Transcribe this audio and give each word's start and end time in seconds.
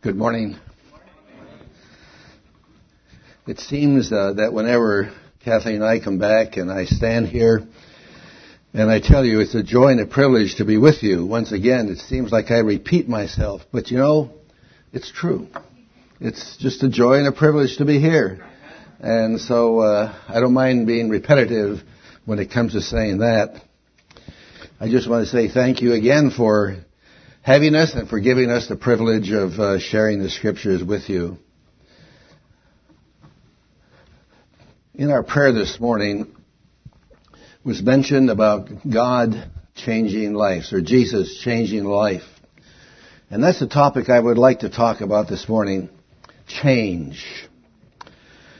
Good 0.00 0.14
morning. 0.14 0.56
It 3.48 3.58
seems 3.58 4.12
uh, 4.12 4.34
that 4.34 4.52
whenever 4.52 5.12
Kathleen 5.44 5.82
and 5.82 5.84
I 5.84 5.98
come 5.98 6.20
back 6.20 6.56
and 6.56 6.70
I 6.70 6.84
stand 6.84 7.26
here 7.26 7.66
and 8.72 8.88
I 8.92 9.00
tell 9.00 9.24
you 9.24 9.40
it's 9.40 9.56
a 9.56 9.62
joy 9.64 9.88
and 9.88 10.00
a 10.00 10.06
privilege 10.06 10.54
to 10.58 10.64
be 10.64 10.78
with 10.78 11.02
you, 11.02 11.26
once 11.26 11.50
again, 11.50 11.88
it 11.88 11.98
seems 11.98 12.30
like 12.30 12.52
I 12.52 12.58
repeat 12.58 13.08
myself. 13.08 13.62
But 13.72 13.90
you 13.90 13.98
know, 13.98 14.30
it's 14.92 15.10
true. 15.10 15.48
It's 16.20 16.56
just 16.58 16.84
a 16.84 16.88
joy 16.88 17.14
and 17.14 17.26
a 17.26 17.32
privilege 17.32 17.78
to 17.78 17.84
be 17.84 17.98
here. 17.98 18.46
And 19.00 19.40
so 19.40 19.80
uh, 19.80 20.14
I 20.28 20.38
don't 20.38 20.54
mind 20.54 20.86
being 20.86 21.08
repetitive 21.08 21.80
when 22.24 22.38
it 22.38 22.52
comes 22.52 22.74
to 22.74 22.82
saying 22.82 23.18
that. 23.18 23.60
I 24.78 24.88
just 24.88 25.10
want 25.10 25.24
to 25.24 25.30
say 25.32 25.48
thank 25.48 25.82
you 25.82 25.92
again 25.94 26.30
for 26.30 26.76
having 27.48 27.74
us 27.74 27.94
and 27.94 28.10
for 28.10 28.20
giving 28.20 28.50
us 28.50 28.68
the 28.68 28.76
privilege 28.76 29.30
of 29.30 29.52
uh, 29.52 29.78
sharing 29.78 30.22
the 30.22 30.28
scriptures 30.28 30.84
with 30.84 31.08
you. 31.08 31.38
In 34.94 35.10
our 35.10 35.22
prayer 35.22 35.54
this 35.54 35.80
morning 35.80 36.36
was 37.64 37.80
mentioned 37.80 38.28
about 38.28 38.68
God 38.86 39.50
changing 39.74 40.34
lives 40.34 40.74
or 40.74 40.82
Jesus 40.82 41.40
changing 41.42 41.84
life. 41.84 42.28
And 43.30 43.42
that's 43.42 43.60
the 43.60 43.66
topic 43.66 44.10
I 44.10 44.20
would 44.20 44.36
like 44.36 44.58
to 44.58 44.68
talk 44.68 45.00
about 45.00 45.30
this 45.30 45.48
morning. 45.48 45.88
Change. 46.48 47.24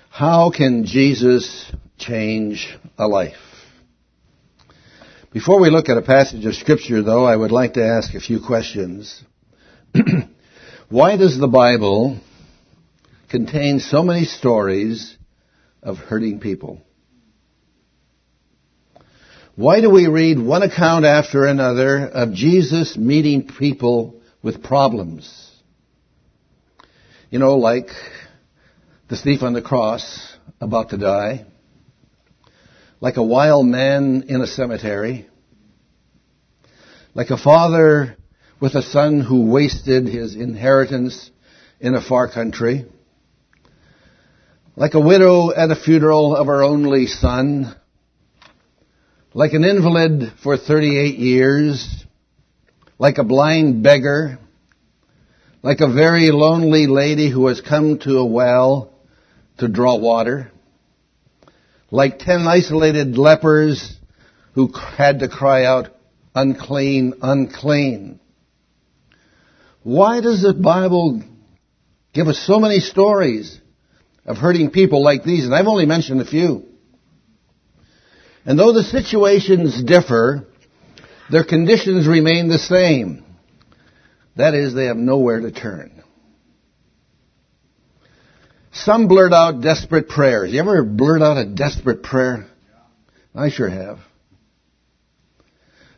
How 0.08 0.50
can 0.50 0.86
Jesus 0.86 1.70
change 1.98 2.74
a 2.96 3.06
life? 3.06 3.47
Before 5.30 5.60
we 5.60 5.68
look 5.68 5.90
at 5.90 5.98
a 5.98 6.02
passage 6.02 6.46
of 6.46 6.54
scripture 6.54 7.02
though, 7.02 7.26
I 7.26 7.36
would 7.36 7.52
like 7.52 7.74
to 7.74 7.84
ask 7.84 8.14
a 8.14 8.20
few 8.20 8.40
questions. 8.40 9.22
Why 10.88 11.18
does 11.18 11.38
the 11.38 11.48
Bible 11.48 12.18
contain 13.28 13.80
so 13.80 14.02
many 14.02 14.24
stories 14.24 15.18
of 15.82 15.98
hurting 15.98 16.40
people? 16.40 16.80
Why 19.54 19.82
do 19.82 19.90
we 19.90 20.06
read 20.06 20.38
one 20.38 20.62
account 20.62 21.04
after 21.04 21.44
another 21.44 22.06
of 22.06 22.32
Jesus 22.32 22.96
meeting 22.96 23.48
people 23.48 24.22
with 24.42 24.62
problems? 24.62 25.50
You 27.28 27.38
know, 27.38 27.58
like 27.58 27.90
the 29.08 29.16
thief 29.18 29.42
on 29.42 29.52
the 29.52 29.60
cross 29.60 30.34
about 30.58 30.88
to 30.90 30.96
die 30.96 31.44
like 33.00 33.16
a 33.16 33.22
wild 33.22 33.66
man 33.66 34.24
in 34.28 34.40
a 34.40 34.46
cemetery, 34.46 35.28
like 37.14 37.30
a 37.30 37.36
father 37.36 38.16
with 38.60 38.74
a 38.74 38.82
son 38.82 39.20
who 39.20 39.50
wasted 39.50 40.06
his 40.06 40.34
inheritance 40.34 41.30
in 41.80 41.94
a 41.94 42.00
far 42.00 42.28
country, 42.28 42.86
like 44.74 44.94
a 44.94 45.00
widow 45.00 45.52
at 45.52 45.70
a 45.70 45.76
funeral 45.76 46.34
of 46.34 46.48
her 46.48 46.62
only 46.62 47.06
son, 47.06 47.74
like 49.32 49.52
an 49.52 49.64
invalid 49.64 50.32
for 50.42 50.56
38 50.56 51.18
years, 51.18 52.04
like 52.98 53.18
a 53.18 53.24
blind 53.24 53.82
beggar, 53.84 54.38
like 55.62 55.80
a 55.80 55.92
very 55.92 56.30
lonely 56.32 56.88
lady 56.88 57.30
who 57.30 57.46
has 57.46 57.60
come 57.60 57.98
to 58.00 58.18
a 58.18 58.26
well 58.26 58.92
to 59.58 59.68
draw 59.68 59.96
water, 59.96 60.50
like 61.90 62.18
ten 62.18 62.46
isolated 62.46 63.16
lepers 63.16 63.96
who 64.54 64.72
had 64.72 65.20
to 65.20 65.28
cry 65.28 65.64
out, 65.64 65.88
unclean, 66.34 67.14
unclean. 67.22 68.20
Why 69.82 70.20
does 70.20 70.42
the 70.42 70.54
Bible 70.54 71.22
give 72.12 72.28
us 72.28 72.38
so 72.38 72.58
many 72.58 72.80
stories 72.80 73.58
of 74.26 74.36
hurting 74.36 74.70
people 74.70 75.02
like 75.02 75.24
these? 75.24 75.44
And 75.44 75.54
I've 75.54 75.66
only 75.66 75.86
mentioned 75.86 76.20
a 76.20 76.26
few. 76.26 76.64
And 78.44 78.58
though 78.58 78.72
the 78.72 78.82
situations 78.82 79.82
differ, 79.82 80.46
their 81.30 81.44
conditions 81.44 82.06
remain 82.06 82.48
the 82.48 82.58
same. 82.58 83.24
That 84.36 84.54
is, 84.54 84.74
they 84.74 84.86
have 84.86 84.96
nowhere 84.96 85.40
to 85.40 85.50
turn. 85.50 86.02
Some 88.84 89.08
blurt 89.08 89.32
out 89.32 89.60
desperate 89.60 90.08
prayers. 90.08 90.52
You 90.52 90.60
ever 90.60 90.84
blurt 90.84 91.20
out 91.20 91.36
a 91.36 91.44
desperate 91.44 92.02
prayer? 92.02 92.46
I 93.34 93.50
sure 93.50 93.68
have. 93.68 93.98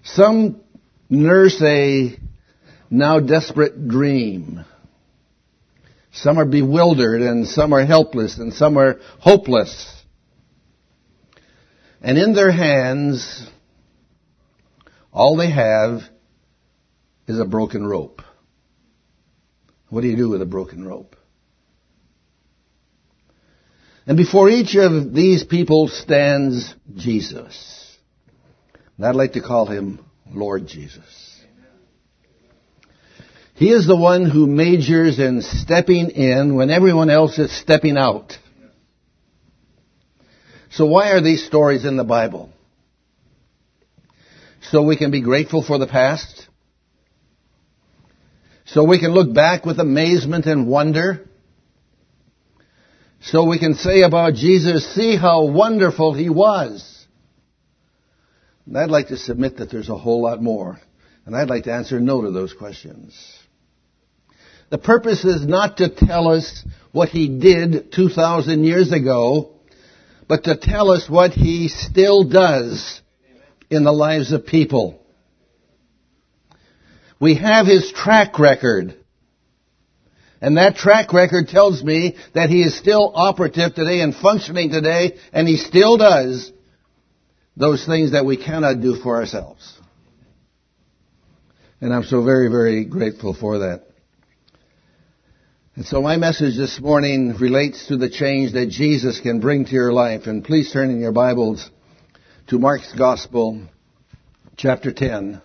Some 0.02 0.62
nurse 1.10 1.60
a 1.62 2.18
now 2.88 3.20
desperate 3.20 3.86
dream. 3.86 4.64
Some 6.12 6.38
are 6.38 6.46
bewildered 6.46 7.20
and 7.20 7.46
some 7.46 7.74
are 7.74 7.84
helpless 7.84 8.38
and 8.38 8.54
some 8.54 8.78
are 8.78 8.98
hopeless. 9.18 10.02
And 12.00 12.16
in 12.16 12.32
their 12.32 12.50
hands, 12.50 13.46
all 15.12 15.36
they 15.36 15.50
have 15.50 16.00
is 17.26 17.38
a 17.38 17.44
broken 17.44 17.86
rope. 17.86 18.22
What 19.90 20.00
do 20.00 20.08
you 20.08 20.16
do 20.16 20.30
with 20.30 20.40
a 20.40 20.46
broken 20.46 20.86
rope? 20.86 21.16
And 24.06 24.16
before 24.16 24.48
each 24.48 24.74
of 24.76 25.12
these 25.12 25.44
people 25.44 25.88
stands 25.88 26.74
Jesus. 26.96 27.98
And 28.96 29.06
I'd 29.06 29.14
like 29.14 29.32
to 29.34 29.42
call 29.42 29.66
him 29.66 30.04
Lord 30.30 30.66
Jesus. 30.66 31.30
He 33.54 33.70
is 33.70 33.86
the 33.86 33.96
one 33.96 34.24
who 34.24 34.46
majors 34.46 35.18
in 35.18 35.42
stepping 35.42 36.10
in 36.10 36.54
when 36.54 36.70
everyone 36.70 37.10
else 37.10 37.38
is 37.38 37.54
stepping 37.60 37.98
out. 37.98 38.38
So 40.70 40.86
why 40.86 41.10
are 41.12 41.20
these 41.20 41.44
stories 41.44 41.84
in 41.84 41.96
the 41.96 42.04
Bible? 42.04 42.50
So 44.62 44.82
we 44.82 44.96
can 44.96 45.10
be 45.10 45.20
grateful 45.20 45.62
for 45.62 45.78
the 45.78 45.86
past? 45.86 46.48
So 48.66 48.84
we 48.84 49.00
can 49.00 49.12
look 49.12 49.34
back 49.34 49.66
with 49.66 49.80
amazement 49.80 50.46
and 50.46 50.68
wonder? 50.68 51.28
So 53.20 53.44
we 53.44 53.58
can 53.58 53.74
say 53.74 54.02
about 54.02 54.34
Jesus, 54.34 54.94
see 54.94 55.16
how 55.16 55.44
wonderful 55.46 56.14
he 56.14 56.30
was. 56.30 57.06
And 58.66 58.78
I'd 58.78 58.90
like 58.90 59.08
to 59.08 59.16
submit 59.16 59.58
that 59.58 59.70
there's 59.70 59.90
a 59.90 59.98
whole 59.98 60.22
lot 60.22 60.42
more. 60.42 60.80
And 61.26 61.36
I'd 61.36 61.50
like 61.50 61.64
to 61.64 61.72
answer 61.72 62.00
no 62.00 62.22
to 62.22 62.30
those 62.30 62.54
questions. 62.54 63.14
The 64.70 64.78
purpose 64.78 65.24
is 65.24 65.46
not 65.46 65.78
to 65.78 65.88
tell 65.88 66.28
us 66.28 66.64
what 66.92 67.08
he 67.10 67.28
did 67.40 67.92
2,000 67.92 68.64
years 68.64 68.92
ago, 68.92 69.52
but 70.28 70.44
to 70.44 70.56
tell 70.56 70.90
us 70.90 71.08
what 71.08 71.32
he 71.32 71.68
still 71.68 72.24
does 72.24 73.00
in 73.68 73.84
the 73.84 73.92
lives 73.92 74.32
of 74.32 74.46
people. 74.46 75.04
We 77.20 77.34
have 77.34 77.66
his 77.66 77.92
track 77.92 78.38
record. 78.38 78.96
And 80.40 80.56
that 80.56 80.76
track 80.76 81.12
record 81.12 81.48
tells 81.48 81.82
me 81.82 82.16
that 82.34 82.48
he 82.48 82.62
is 82.62 82.76
still 82.78 83.12
operative 83.14 83.74
today 83.74 84.00
and 84.00 84.14
functioning 84.14 84.70
today, 84.70 85.18
and 85.32 85.46
he 85.46 85.56
still 85.56 85.98
does 85.98 86.50
those 87.56 87.84
things 87.84 88.12
that 88.12 88.24
we 88.24 88.36
cannot 88.36 88.80
do 88.80 88.96
for 88.96 89.16
ourselves. 89.16 89.78
And 91.80 91.92
I'm 91.92 92.04
so 92.04 92.22
very, 92.24 92.48
very 92.48 92.84
grateful 92.84 93.34
for 93.34 93.58
that. 93.60 93.84
And 95.76 95.86
so 95.86 96.02
my 96.02 96.16
message 96.16 96.56
this 96.56 96.80
morning 96.80 97.34
relates 97.38 97.86
to 97.88 97.96
the 97.96 98.10
change 98.10 98.52
that 98.52 98.68
Jesus 98.68 99.20
can 99.20 99.40
bring 99.40 99.66
to 99.66 99.72
your 99.72 99.92
life. 99.92 100.26
And 100.26 100.44
please 100.44 100.72
turn 100.72 100.90
in 100.90 101.00
your 101.00 101.12
Bibles 101.12 101.70
to 102.48 102.58
Mark's 102.58 102.92
Gospel, 102.92 103.62
chapter 104.56 104.92
10. 104.92 105.40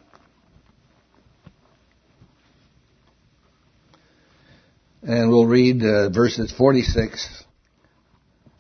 And 5.08 5.30
we'll 5.30 5.46
read 5.46 5.84
uh, 5.84 6.10
verses 6.10 6.52
46 6.58 7.44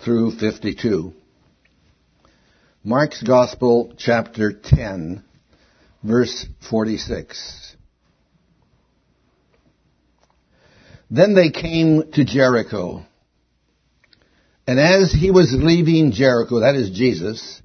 through 0.03 0.37
52. 0.37 1.11
Mark's 2.83 3.23
Gospel, 3.23 3.95
chapter 3.97 4.53
10, 4.53 5.23
verse 6.03 6.45
46. 6.69 7.75
Then 11.09 11.33
they 11.33 11.49
came 11.49 12.11
to 12.11 12.23
Jericho. 12.23 13.03
And 14.67 14.79
as 14.79 15.11
he 15.11 15.31
was 15.31 15.51
leaving 15.51 16.11
Jericho, 16.11 16.59
that 16.59 16.75
is 16.75 16.91
Jesus, 16.91 17.59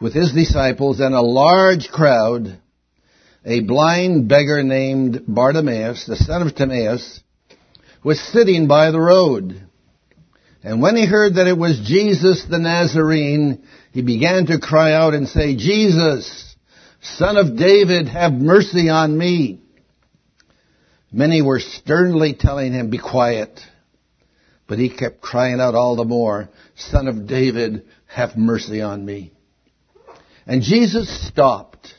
with 0.00 0.12
his 0.12 0.32
disciples 0.32 0.98
and 0.98 1.14
a 1.14 1.22
large 1.22 1.86
crowd, 1.86 2.58
a 3.44 3.60
blind 3.60 4.28
beggar 4.28 4.64
named 4.64 5.22
Bartimaeus, 5.28 6.06
the 6.06 6.16
son 6.16 6.44
of 6.44 6.56
Timaeus, 6.56 7.20
was 8.04 8.20
sitting 8.20 8.68
by 8.68 8.90
the 8.90 9.00
road. 9.00 9.60
And 10.62 10.80
when 10.80 10.96
he 10.96 11.06
heard 11.06 11.34
that 11.34 11.46
it 11.46 11.58
was 11.58 11.80
Jesus 11.84 12.44
the 12.48 12.58
Nazarene, 12.58 13.64
he 13.92 14.02
began 14.02 14.46
to 14.46 14.60
cry 14.60 14.92
out 14.92 15.14
and 15.14 15.28
say, 15.28 15.56
Jesus, 15.56 16.54
son 17.00 17.36
of 17.36 17.56
David, 17.56 18.08
have 18.08 18.32
mercy 18.32 18.88
on 18.88 19.16
me. 19.16 19.60
Many 21.10 21.42
were 21.42 21.60
sternly 21.60 22.34
telling 22.38 22.72
him, 22.72 22.90
be 22.90 22.98
quiet. 22.98 23.60
But 24.66 24.78
he 24.78 24.90
kept 24.90 25.20
crying 25.20 25.60
out 25.60 25.74
all 25.74 25.96
the 25.96 26.04
more, 26.04 26.48
Son 26.74 27.06
of 27.06 27.26
David, 27.26 27.84
have 28.06 28.36
mercy 28.36 28.80
on 28.80 29.04
me. 29.04 29.32
And 30.46 30.62
Jesus 30.62 31.28
stopped. 31.28 31.94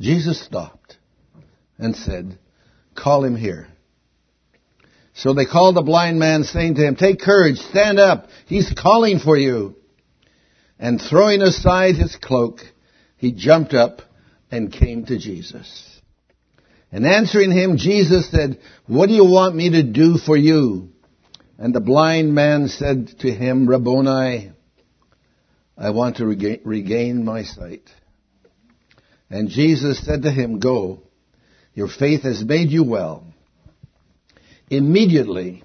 Jesus 0.00 0.44
stopped 0.44 0.96
and 1.78 1.94
said, 1.94 2.38
call 2.96 3.24
him 3.24 3.36
here. 3.36 3.68
So 5.14 5.34
they 5.34 5.44
called 5.44 5.76
the 5.76 5.82
blind 5.82 6.18
man 6.18 6.44
saying 6.44 6.76
to 6.76 6.86
him, 6.86 6.96
take 6.96 7.20
courage, 7.20 7.58
stand 7.58 7.98
up. 7.98 8.28
He's 8.46 8.72
calling 8.72 9.18
for 9.18 9.36
you. 9.36 9.76
And 10.78 11.00
throwing 11.00 11.42
aside 11.42 11.96
his 11.96 12.16
cloak, 12.16 12.60
he 13.16 13.32
jumped 13.32 13.74
up 13.74 14.02
and 14.50 14.72
came 14.72 15.04
to 15.06 15.18
Jesus. 15.18 16.00
And 16.90 17.06
answering 17.06 17.52
him, 17.52 17.76
Jesus 17.76 18.30
said, 18.30 18.58
what 18.86 19.06
do 19.06 19.14
you 19.14 19.24
want 19.24 19.54
me 19.54 19.70
to 19.70 19.82
do 19.82 20.18
for 20.18 20.36
you? 20.36 20.90
And 21.58 21.74
the 21.74 21.80
blind 21.80 22.34
man 22.34 22.68
said 22.68 23.18
to 23.20 23.30
him, 23.30 23.68
Rabboni, 23.68 24.52
I 25.76 25.90
want 25.90 26.16
to 26.16 26.26
regain 26.26 27.24
my 27.24 27.44
sight. 27.44 27.88
And 29.30 29.48
Jesus 29.48 30.04
said 30.04 30.22
to 30.22 30.30
him, 30.30 30.58
Go, 30.58 31.04
your 31.74 31.88
faith 31.88 32.22
has 32.22 32.44
made 32.44 32.70
you 32.70 32.84
well. 32.84 33.31
Immediately, 34.72 35.62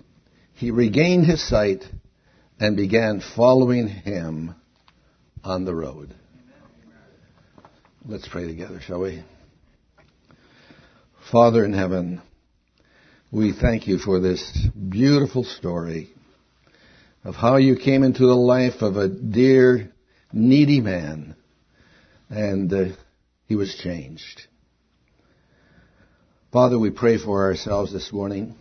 he 0.56 0.70
regained 0.70 1.26
his 1.26 1.42
sight 1.48 1.86
and 2.60 2.76
began 2.76 3.22
following 3.38 3.88
him 3.88 4.54
on 5.46 5.64
the 5.64 5.74
road. 5.74 6.14
Let's 8.06 8.28
pray 8.28 8.48
together, 8.48 8.82
shall 8.82 9.00
we? 9.00 9.24
Father 11.32 11.64
in 11.64 11.72
heaven, 11.72 12.22
we 13.32 13.54
thank 13.54 13.88
you 13.88 13.98
for 13.98 14.20
this 14.20 14.68
beautiful 14.90 15.46
story 15.46 16.10
of 17.24 17.36
how 17.36 17.56
you 17.56 17.78
came 17.78 18.04
into 18.04 18.26
the 18.26 18.36
life 18.36 18.82
of 18.82 18.98
a 18.98 19.08
dear, 19.08 19.90
needy 20.34 20.82
man 20.82 21.34
and 22.30 22.74
uh, 22.74 22.86
he 23.46 23.56
was 23.56 23.74
changed. 23.82 24.48
Father, 26.52 26.78
we 26.78 26.90
pray 26.90 27.18
for 27.18 27.46
ourselves 27.46 27.94
this 27.94 28.12
morning. 28.12 28.54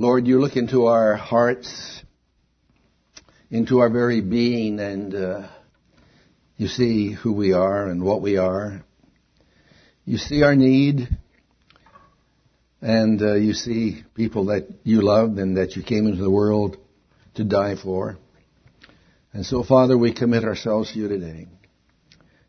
Lord, 0.00 0.28
you 0.28 0.40
look 0.40 0.54
into 0.54 0.86
our 0.86 1.16
hearts, 1.16 2.04
into 3.50 3.80
our 3.80 3.90
very 3.90 4.20
being, 4.20 4.78
and 4.78 5.12
uh, 5.12 5.48
you 6.56 6.68
see 6.68 7.10
who 7.10 7.32
we 7.32 7.52
are 7.52 7.88
and 7.88 8.04
what 8.04 8.22
we 8.22 8.36
are. 8.36 8.84
You 10.04 10.18
see 10.18 10.44
our 10.44 10.54
need, 10.54 11.08
and 12.80 13.20
uh, 13.20 13.34
you 13.34 13.54
see 13.54 14.04
people 14.14 14.46
that 14.46 14.68
you 14.84 15.02
loved 15.02 15.36
and 15.36 15.56
that 15.56 15.74
you 15.74 15.82
came 15.82 16.06
into 16.06 16.22
the 16.22 16.30
world 16.30 16.76
to 17.34 17.42
die 17.42 17.74
for. 17.74 18.18
And 19.32 19.44
so, 19.44 19.64
Father, 19.64 19.98
we 19.98 20.14
commit 20.14 20.44
ourselves 20.44 20.92
to 20.92 20.98
you 21.00 21.08
today. 21.08 21.48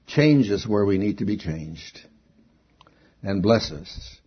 Change 0.05 0.51
us 0.51 0.67
where 0.67 0.85
we 0.85 0.99
need 0.99 1.17
to 1.17 1.25
be 1.25 1.37
changed. 1.37 1.99
And 3.23 3.41
bless 3.41 3.71
us 3.71 4.17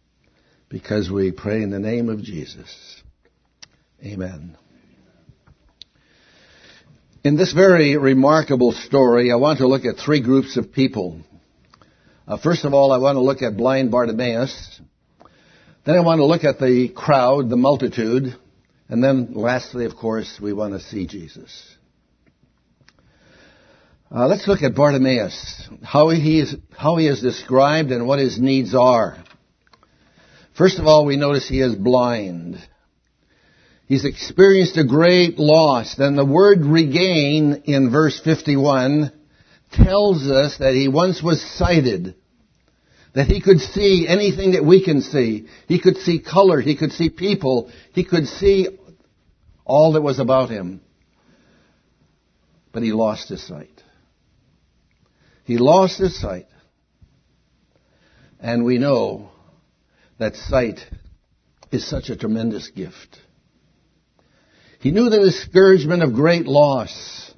because 0.68 1.08
we 1.08 1.30
pray 1.30 1.62
in 1.62 1.70
the 1.70 1.78
name 1.78 2.08
of 2.08 2.20
Jesus. 2.20 3.01
Amen. 4.04 4.56
In 7.22 7.36
this 7.36 7.52
very 7.52 7.96
remarkable 7.96 8.72
story, 8.72 9.30
I 9.30 9.36
want 9.36 9.58
to 9.60 9.68
look 9.68 9.84
at 9.84 9.96
three 9.96 10.20
groups 10.20 10.56
of 10.56 10.72
people. 10.72 11.20
Uh, 12.26 12.36
first 12.36 12.64
of 12.64 12.74
all, 12.74 12.90
I 12.90 12.98
want 12.98 13.14
to 13.14 13.20
look 13.20 13.42
at 13.42 13.56
blind 13.56 13.92
Bartimaeus. 13.92 14.80
Then 15.86 15.94
I 15.94 16.00
want 16.00 16.18
to 16.18 16.24
look 16.24 16.42
at 16.42 16.58
the 16.58 16.88
crowd, 16.88 17.48
the 17.48 17.56
multitude. 17.56 18.36
And 18.88 19.04
then 19.04 19.34
lastly, 19.34 19.84
of 19.84 19.94
course, 19.94 20.40
we 20.42 20.52
want 20.52 20.74
to 20.74 20.80
see 20.80 21.06
Jesus. 21.06 21.76
Uh, 24.10 24.26
let's 24.26 24.48
look 24.48 24.62
at 24.62 24.74
Bartimaeus, 24.74 25.68
how 25.84 26.08
he, 26.08 26.40
is, 26.40 26.56
how 26.76 26.96
he 26.96 27.06
is 27.06 27.22
described 27.22 27.92
and 27.92 28.06
what 28.06 28.18
his 28.18 28.38
needs 28.38 28.74
are. 28.74 29.22
First 30.58 30.80
of 30.80 30.86
all, 30.86 31.06
we 31.06 31.16
notice 31.16 31.48
he 31.48 31.60
is 31.60 31.76
blind. 31.76 32.58
He's 33.86 34.04
experienced 34.04 34.76
a 34.78 34.84
great 34.84 35.38
loss. 35.38 35.94
Then 35.96 36.16
the 36.16 36.24
word 36.24 36.64
regain 36.64 37.62
in 37.64 37.90
verse 37.90 38.20
51 38.20 39.12
tells 39.72 40.26
us 40.28 40.58
that 40.58 40.74
he 40.74 40.88
once 40.88 41.22
was 41.22 41.42
sighted 41.42 42.14
that 43.14 43.26
he 43.26 43.40
could 43.40 43.60
see 43.60 44.06
anything 44.08 44.52
that 44.52 44.64
we 44.64 44.82
can 44.82 45.02
see. 45.02 45.46
He 45.68 45.80
could 45.80 45.98
see 45.98 46.20
color. 46.20 46.60
He 46.60 46.76
could 46.76 46.92
see 46.92 47.10
people. 47.10 47.70
He 47.92 48.04
could 48.04 48.26
see 48.26 48.68
all 49.64 49.92
that 49.92 50.02
was 50.02 50.18
about 50.18 50.48
him. 50.48 50.80
But 52.72 52.82
he 52.82 52.92
lost 52.92 53.28
his 53.28 53.46
sight. 53.46 53.82
He 55.44 55.58
lost 55.58 55.98
his 55.98 56.18
sight. 56.18 56.46
And 58.40 58.64
we 58.64 58.78
know 58.78 59.30
that 60.18 60.34
sight 60.34 60.80
is 61.70 61.86
such 61.86 62.08
a 62.08 62.16
tremendous 62.16 62.68
gift. 62.68 63.18
He 64.82 64.90
knew 64.90 65.10
the 65.10 65.20
discouragement 65.20 66.02
of 66.02 66.12
great 66.12 66.44
loss 66.44 67.32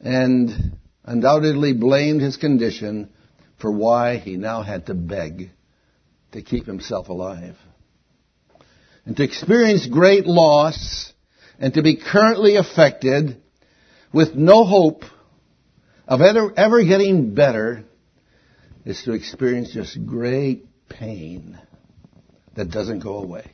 and 0.00 0.76
undoubtedly 1.02 1.72
blamed 1.72 2.20
his 2.20 2.36
condition 2.36 3.10
for 3.58 3.70
why 3.70 4.18
he 4.18 4.36
now 4.36 4.60
had 4.60 4.84
to 4.88 4.94
beg 4.94 5.48
to 6.32 6.42
keep 6.42 6.66
himself 6.66 7.08
alive. 7.08 7.56
And 9.06 9.16
to 9.16 9.22
experience 9.22 9.86
great 9.86 10.26
loss 10.26 11.14
and 11.58 11.72
to 11.72 11.82
be 11.82 11.96
currently 11.96 12.56
affected 12.56 13.40
with 14.12 14.34
no 14.34 14.66
hope 14.66 15.04
of 16.06 16.20
ever, 16.20 16.52
ever 16.54 16.84
getting 16.84 17.34
better 17.34 17.82
is 18.84 19.02
to 19.04 19.12
experience 19.12 19.72
just 19.72 20.04
great 20.04 20.66
pain 20.90 21.58
that 22.56 22.70
doesn't 22.70 22.98
go 22.98 23.22
away. 23.22 23.52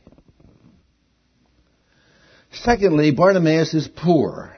Secondly, 2.53 3.11
Bartimaeus 3.11 3.75
is 3.75 3.89
poor. 3.89 4.57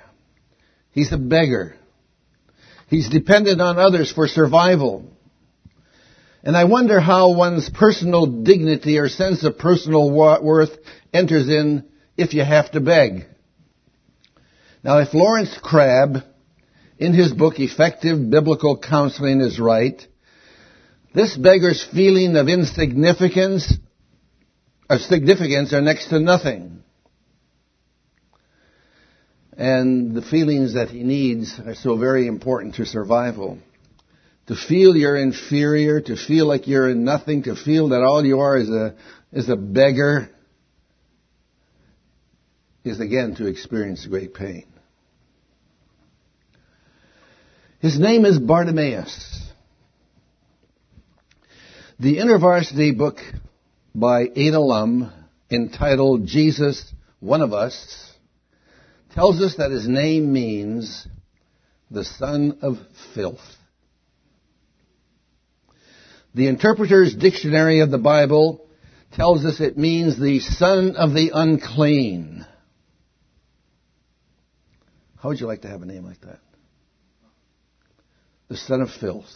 He's 0.93 1.13
a 1.13 1.19
beggar. 1.19 1.77
He's 2.89 3.09
dependent 3.09 3.61
on 3.61 3.79
others 3.79 4.11
for 4.13 4.27
survival. 4.27 5.05
And 6.43 6.57
I 6.57 6.65
wonder 6.65 7.01
how 7.01 7.35
one's 7.35 7.69
personal 7.69 8.43
dignity 8.43 8.99
or 8.99 9.09
sense 9.09 9.45
of 9.45 9.59
personal 9.59 10.11
worth 10.11 10.71
enters 11.13 11.49
in 11.49 11.85
if 12.17 12.35
you 12.35 12.43
have 12.43 12.71
to 12.73 12.81
beg. 12.81 13.27
Now, 14.83 14.99
if 14.99 15.13
Lawrence 15.13 15.57
Crabb, 15.63 16.25
in 16.99 17.13
his 17.15 17.33
book 17.33 17.59
Effective 17.59 18.31
Biblical 18.31 18.79
Counseling 18.79 19.41
is 19.41 19.61
right, 19.61 20.07
this 21.15 21.37
beggar's 21.37 21.87
feeling 21.93 22.37
of 22.37 22.49
insignificance, 22.49 23.75
of 24.89 25.01
significance 25.01 25.73
are 25.73 25.81
next 25.81 26.09
to 26.09 26.21
nothing. 26.21 26.80
And 29.57 30.15
the 30.15 30.23
feelings 30.23 30.75
that 30.75 30.91
he 30.91 31.03
needs 31.03 31.59
are 31.65 31.75
so 31.75 31.97
very 31.97 32.27
important 32.27 32.77
to 32.77 32.87
survival 32.87 33.59
to 34.51 34.57
feel 34.57 34.97
you're 34.97 35.17
inferior, 35.17 36.01
to 36.01 36.17
feel 36.17 36.45
like 36.45 36.67
you're 36.67 36.91
in 36.91 37.05
nothing, 37.05 37.45
to 37.45 37.55
feel 37.55 37.91
that 37.91 38.03
all 38.03 38.25
you 38.25 38.41
are 38.41 38.57
is 38.57 38.69
a, 38.69 38.97
is 39.33 39.49
a 39.49 39.55
beggar, 39.55 40.29
is 42.83 42.99
again 42.99 43.37
to 43.37 43.47
experience 43.47 44.05
great 44.07 44.35
pain. 44.35 44.67
His 47.79 47.97
name 47.97 48.25
is 48.25 48.41
Bartimaeus. 48.41 49.53
The 52.01 52.17
InterVarsity 52.17 52.99
book 52.99 53.19
by 53.95 54.31
Ada 54.35 54.59
Lum 54.59 55.13
entitled 55.49 56.27
Jesus, 56.27 56.93
One 57.21 57.41
of 57.41 57.53
Us, 57.53 58.10
tells 59.15 59.41
us 59.41 59.57
that 59.57 59.71
his 59.71 59.89
name 59.89 60.33
means 60.33 61.07
the 61.91 62.05
son 62.05 62.59
of 62.63 62.79
filth. 63.15 63.41
The 66.35 66.47
Interpreter's 66.47 67.15
Dictionary 67.15 67.81
of 67.81 67.91
the 67.91 67.99
Bible 67.99 68.67
tells 69.13 69.45
us 69.45 69.61
it 69.61 69.77
means 69.77 70.19
the 70.19 70.39
son 70.39 70.95
of 70.95 71.13
the 71.13 71.33
unclean. 71.35 72.47
How 75.21 75.31
would 75.31 75.41
you 75.41 75.47
like 75.47 75.63
to 75.63 75.69
have 75.69 75.83
a 75.83 75.87
name 75.87 76.05
like 76.05 76.21
that? 76.21 76.39
The 78.49 78.57
son 78.57 78.81
of 78.81 78.91
filth. 78.91 79.31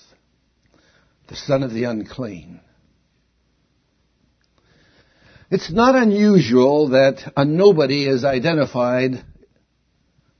The 1.28 1.36
son 1.36 1.62
of 1.62 1.72
the 1.72 1.84
unclean. 1.84 2.60
It's 5.50 5.70
not 5.70 5.94
unusual 5.94 6.90
that 6.90 7.32
a 7.36 7.44
nobody 7.44 8.06
is 8.06 8.24
identified 8.24 9.24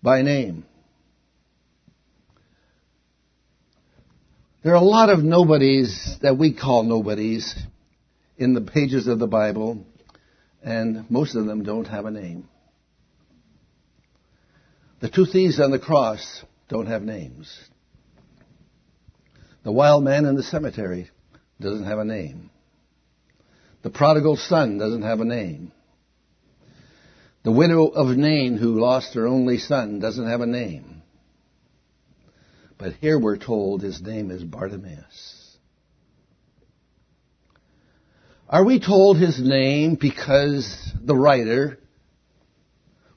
by 0.04 0.20
name. 0.20 0.66
There 4.62 4.74
are 4.74 4.82
a 4.82 4.84
lot 4.84 5.08
of 5.08 5.24
nobodies 5.24 6.18
that 6.20 6.36
we 6.36 6.54
call 6.54 6.82
nobodies 6.82 7.58
in 8.36 8.52
the 8.52 8.60
pages 8.60 9.06
of 9.06 9.18
the 9.18 9.26
Bible, 9.26 9.82
and 10.62 11.10
most 11.10 11.34
of 11.34 11.46
them 11.46 11.64
don't 11.64 11.86
have 11.86 12.04
a 12.04 12.10
name. 12.10 12.46
The 15.00 15.08
two 15.08 15.24
thieves 15.24 15.58
on 15.58 15.70
the 15.70 15.78
cross 15.78 16.44
don't 16.68 16.86
have 16.86 17.02
names. 17.02 17.58
The 19.62 19.72
wild 19.72 20.04
man 20.04 20.26
in 20.26 20.34
the 20.34 20.42
cemetery 20.42 21.08
doesn't 21.62 21.86
have 21.86 21.98
a 21.98 22.04
name. 22.04 22.50
The 23.82 23.90
prodigal 23.90 24.36
son 24.36 24.76
doesn't 24.76 25.02
have 25.02 25.20
a 25.20 25.24
name. 25.24 25.72
The 27.44 27.52
widow 27.52 27.88
of 27.88 28.16
Nain 28.16 28.56
who 28.56 28.80
lost 28.80 29.12
her 29.14 29.26
only 29.26 29.58
son 29.58 30.00
doesn't 30.00 30.26
have 30.26 30.40
a 30.40 30.46
name. 30.46 31.02
But 32.78 32.94
here 32.94 33.18
we're 33.18 33.36
told 33.36 33.82
his 33.82 34.00
name 34.00 34.30
is 34.30 34.42
Bartimaeus. 34.42 35.58
Are 38.48 38.64
we 38.64 38.80
told 38.80 39.18
his 39.18 39.38
name 39.38 39.98
because 40.00 40.90
the 40.98 41.14
writer 41.14 41.78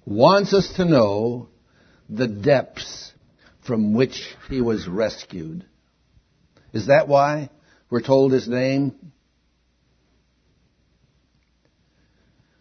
wants 0.06 0.54
us 0.54 0.74
to 0.76 0.84
know 0.84 1.48
the 2.10 2.28
depths 2.28 3.14
from 3.66 3.94
which 3.94 4.36
he 4.50 4.60
was 4.60 4.90
rescued? 4.90 5.66
Is 6.74 6.88
that 6.88 7.08
why 7.08 7.50
we're 7.90 8.02
told 8.02 8.34
his 8.34 8.48
name? 8.48 8.94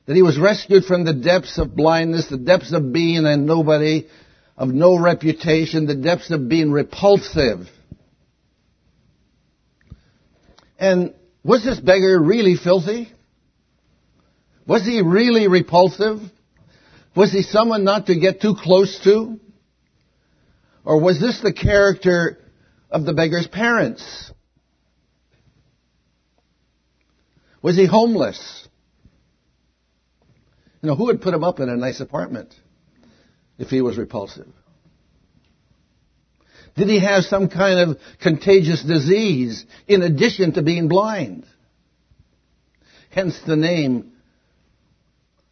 That 0.06 0.14
he 0.14 0.22
was 0.22 0.38
rescued 0.38 0.84
from 0.84 1.04
the 1.04 1.12
depths 1.12 1.58
of 1.58 1.75
blindness, 1.75 2.28
the 2.28 2.36
depths 2.36 2.72
of 2.72 2.92
being 2.92 3.26
a 3.26 3.36
nobody, 3.36 4.06
of 4.56 4.68
no 4.68 4.98
reputation, 4.98 5.86
the 5.86 5.96
depths 5.96 6.30
of 6.30 6.48
being 6.48 6.70
repulsive. 6.70 7.68
And 10.78 11.14
was 11.42 11.64
this 11.64 11.80
beggar 11.80 12.20
really 12.20 12.56
filthy? 12.56 13.12
Was 14.66 14.84
he 14.84 15.02
really 15.02 15.48
repulsive? 15.48 16.20
Was 17.14 17.32
he 17.32 17.42
someone 17.42 17.84
not 17.84 18.06
to 18.06 18.18
get 18.18 18.40
too 18.40 18.54
close 18.54 19.00
to? 19.04 19.40
Or 20.84 21.00
was 21.00 21.20
this 21.20 21.40
the 21.40 21.52
character 21.52 22.38
of 22.90 23.04
the 23.04 23.12
beggar's 23.12 23.46
parents? 23.46 24.30
Was 27.62 27.76
he 27.76 27.86
homeless? 27.86 28.68
You 30.86 30.92
know, 30.92 30.96
who 30.98 31.06
would 31.06 31.20
put 31.20 31.34
him 31.34 31.42
up 31.42 31.58
in 31.58 31.68
a 31.68 31.76
nice 31.76 31.98
apartment 31.98 32.54
if 33.58 33.70
he 33.70 33.80
was 33.80 33.98
repulsive? 33.98 34.46
Did 36.76 36.86
he 36.86 37.00
have 37.00 37.24
some 37.24 37.48
kind 37.48 37.80
of 37.80 37.98
contagious 38.22 38.84
disease 38.84 39.66
in 39.88 40.02
addition 40.02 40.52
to 40.52 40.62
being 40.62 40.86
blind? 40.86 41.44
Hence 43.10 43.36
the 43.44 43.56
name 43.56 44.12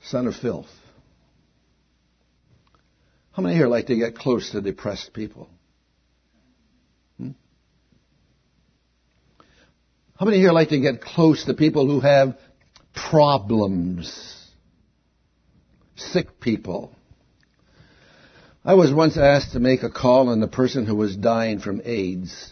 Son 0.04 0.28
of 0.28 0.36
Filth. 0.36 0.70
How 3.32 3.42
many 3.42 3.56
here 3.56 3.66
like 3.66 3.86
to 3.86 3.96
get 3.96 4.14
close 4.14 4.52
to 4.52 4.60
depressed 4.60 5.12
people? 5.14 5.48
Hmm? 7.18 7.30
How 10.16 10.26
many 10.26 10.38
here 10.38 10.52
like 10.52 10.68
to 10.68 10.78
get 10.78 11.00
close 11.00 11.44
to 11.46 11.54
people 11.54 11.88
who 11.88 11.98
have 11.98 12.38
problems? 12.94 14.33
Sick 15.96 16.40
people. 16.40 16.94
I 18.64 18.74
was 18.74 18.92
once 18.92 19.16
asked 19.16 19.52
to 19.52 19.60
make 19.60 19.82
a 19.82 19.90
call 19.90 20.28
on 20.28 20.40
the 20.40 20.48
person 20.48 20.86
who 20.86 20.96
was 20.96 21.16
dying 21.16 21.60
from 21.60 21.82
AIDS. 21.84 22.50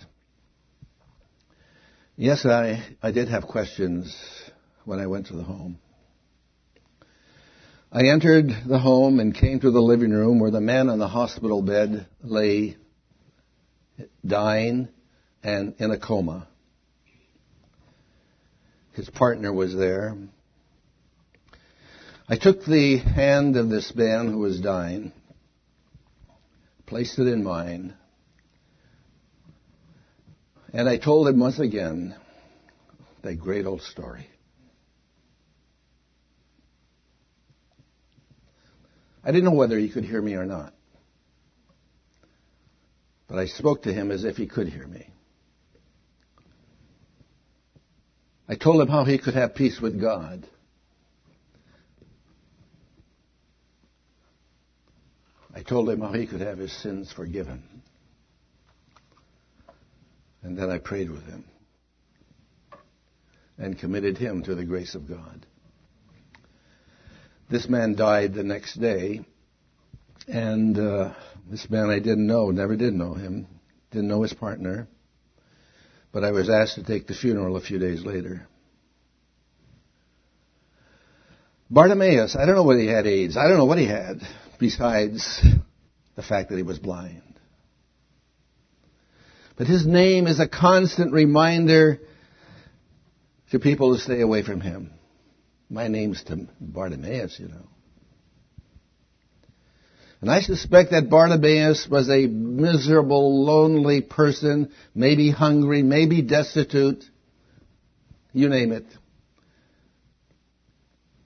Yes, 2.17 2.45
I, 2.45 2.85
I 3.03 3.11
did 3.11 3.29
have 3.29 3.45
questions 3.45 4.15
when 4.85 5.01
I 5.01 5.07
went 5.07 5.29
to 5.29 5.37
the 5.37 5.43
home. 5.43 5.79
I 7.91 8.07
entered 8.09 8.49
the 8.67 8.79
home 8.79 9.21
and 9.21 9.35
came 9.35 9.61
to 9.61 9.71
the 9.71 9.81
living 9.81 10.13
room 10.13 10.39
where 10.39 10.51
the 10.51 10.61
man 10.61 10.89
on 10.89 10.99
the 10.99 11.09
hospital 11.09 11.63
bed 11.63 12.07
lay 12.23 12.77
dying 14.25 14.89
and 15.43 15.75
in 15.79 15.91
a 15.91 15.99
coma. 15.99 16.47
His 18.93 19.11
partner 19.11 19.53
was 19.53 19.75
there. 19.75 20.17
I 22.29 22.37
took 22.37 22.65
the 22.65 22.99
hand 22.99 23.57
of 23.57 23.69
this 23.69 23.95
man 23.95 24.31
who 24.31 24.39
was 24.39 24.61
dying, 24.61 25.13
placed 26.87 27.19
it 27.19 27.27
in 27.27 27.43
mine, 27.43 27.95
and 30.73 30.89
I 30.89 30.99
told 30.99 31.29
him 31.29 31.41
once 31.41 31.59
again 31.59 32.15
that 33.23 33.35
great 33.35 33.67
old 33.67 33.83
story. 33.83 34.29
I 39.25 39.31
didn't 39.31 39.45
know 39.45 39.57
whether 39.57 39.79
he 39.79 39.89
could 39.89 40.05
hear 40.05 40.23
me 40.23 40.35
or 40.35 40.47
not. 40.47 40.73
But 43.29 43.39
I 43.39 43.47
spoke 43.47 43.85
to 43.85 43.93
him 43.93 44.11
as 44.11 44.25
if 44.25 44.37
he 44.37 44.47
could 44.47 44.69
hear 44.69 44.87
me. 44.87 45.09
I 48.49 48.57
told 48.57 48.81
him 48.81 48.89
how 48.89 49.05
he 49.05 49.19
could 49.19 49.35
have 49.35 49.55
peace 49.55 49.81
with 49.81 50.01
God. 50.01 50.47
I 55.63 55.65
told 55.65 55.89
him 55.89 56.01
how 56.01 56.11
he 56.13 56.27
could 56.27 56.41
have 56.41 56.59
his 56.59 56.73
sins 56.73 57.13
forgiven. 57.13 57.63
And 60.43 60.59
then 60.59 60.71
I 60.71 60.79
prayed 60.79 61.09
with 61.09 61.25
him 61.25 61.45
and 63.59 63.79
committed 63.79 64.19
him 64.19 64.43
to 64.43 64.57
the 64.57 64.65
grace 64.65 64.97
of 64.97 65.09
God. 65.09 65.47
This 67.49 67.69
man 67.69 67.95
died 67.95 68.35
the 68.35 68.43
next 68.43 68.81
day, 68.81 69.25
and 70.27 70.77
uh, 70.77 71.15
this 71.49 71.71
man 71.71 71.91
I 71.91 72.01
didn't 72.01 72.27
know, 72.27 72.51
never 72.51 72.75
did 72.75 72.93
know 72.93 73.15
him, 73.15 73.47
didn't 73.93 74.09
know 74.09 74.23
his 74.23 74.33
partner, 74.33 74.89
but 76.11 76.25
I 76.25 76.33
was 76.33 76.51
asked 76.51 76.75
to 76.75 76.83
take 76.83 77.07
the 77.07 77.15
funeral 77.15 77.57
a 77.57 77.61
few 77.61 77.79
days 77.79 78.05
later. 78.05 78.49
Bartimaeus, 81.71 82.35
I 82.35 82.47
don't 82.47 82.57
know 82.57 82.65
whether 82.65 82.81
he 82.81 82.89
had 82.89 83.07
AIDS. 83.07 83.37
I 83.37 83.47
don't 83.47 83.59
know 83.59 83.65
what 83.67 83.79
he 83.79 83.87
had 83.87 84.23
besides 84.59 85.45
the 86.17 86.23
fact 86.23 86.51
that 86.51 86.57
he 86.57 86.63
was 86.63 86.79
blind. 86.79 87.23
But 89.57 89.67
his 89.67 89.87
name 89.87 90.27
is 90.27 90.41
a 90.41 90.49
constant 90.49 91.13
reminder 91.13 92.01
to 93.51 93.59
people 93.59 93.95
to 93.95 94.01
stay 94.01 94.21
away 94.21 94.43
from 94.43 94.61
him. 94.61 94.93
My 95.69 95.89
name's 95.89 96.23
to 96.25 96.49
Bartimaeus, 96.61 97.39
you 97.39 97.49
know. 97.49 97.69
And 100.21 100.31
I 100.31 100.41
suspect 100.41 100.93
that 100.93 101.11
Bartimaeus 101.11 101.89
was 101.91 102.09
a 102.09 102.27
miserable, 102.27 103.45
lonely 103.45 104.01
person, 104.01 104.71
maybe 104.95 105.31
hungry, 105.31 105.83
maybe 105.83 106.23
destitute. 106.23 107.05
You 108.33 108.49
name 108.49 108.73
it. 108.73 108.87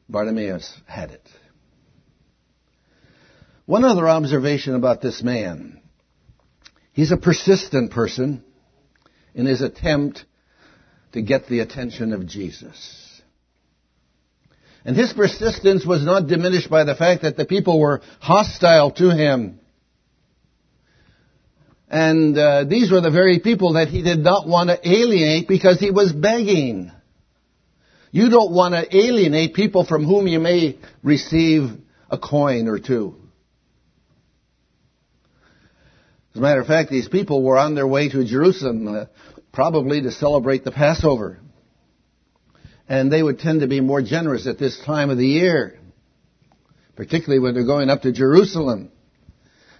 Bartimaeus 0.09 0.73
had 0.87 1.11
it. 1.11 1.29
One 3.67 3.85
other 3.85 4.09
observation 4.09 4.77
about 4.77 5.03
this 5.03 5.23
man. 5.23 5.81
He's 6.93 7.11
a 7.11 7.17
persistent 7.17 7.91
person 7.91 8.43
in 9.35 9.45
his 9.45 9.61
attempt 9.61 10.25
to 11.13 11.21
get 11.21 11.49
the 11.49 11.61
attention 11.61 12.13
of 12.13 12.27
Jesus. 12.27 13.21
And 14.85 14.97
his 14.97 15.13
persistence 15.13 15.85
was 15.85 16.05
not 16.05 16.29
diminished 16.29 16.71
by 16.71 16.85
the 16.85 16.95
fact 16.95 17.23
that 17.23 17.37
the 17.37 17.45
people 17.45 17.81
were 17.81 18.03
hostile 18.21 18.93
to 18.93 19.11
him. 19.11 19.59
And 21.89 22.39
uh, 22.39 22.65
these 22.65 22.91
were 22.93 23.01
the 23.01 23.11
very 23.11 23.41
people 23.41 23.75
that 23.75 23.89
he 23.89 24.03
did 24.03 24.21
not 24.21 24.47
want 24.47 24.71
to 24.71 24.89
alienate 24.89 25.49
because 25.49 25.81
he 25.81 25.91
was 25.91 26.13
begging. 26.13 26.93
You 28.13 28.31
don't 28.31 28.53
want 28.53 28.75
to 28.75 28.97
alienate 28.97 29.55
people 29.55 29.85
from 29.85 30.05
whom 30.05 30.29
you 30.29 30.39
may 30.39 30.79
receive 31.03 31.69
a 32.09 32.17
coin 32.17 32.69
or 32.69 32.79
two. 32.79 33.17
As 36.37 36.39
a 36.39 36.43
matter 36.43 36.61
of 36.61 36.67
fact, 36.67 36.91
these 36.91 37.09
people 37.09 37.43
were 37.43 37.57
on 37.57 37.75
their 37.75 37.87
way 37.87 38.11
to 38.11 38.23
Jerusalem, 38.25 38.87
uh, 38.87 39.05
probably 39.53 40.03
to 40.03 40.13
celebrate 40.13 40.65
the 40.65 40.71
Passover 40.71 41.41
and 42.89 43.13
they 43.13 43.23
would 43.23 43.39
tend 43.39 43.61
to 43.61 43.67
be 43.67 43.81
more 43.81 44.03
generous 44.03 44.47
at 44.47 44.59
this 44.59 44.81
time 44.85 45.11
of 45.11 45.19
the 45.19 45.27
year, 45.27 45.79
particularly 46.95 47.41
when 47.41 47.55
they're 47.55 47.67
going 47.67 47.91
up 47.91 48.03
to 48.03 48.13
Jerusalem. 48.13 48.91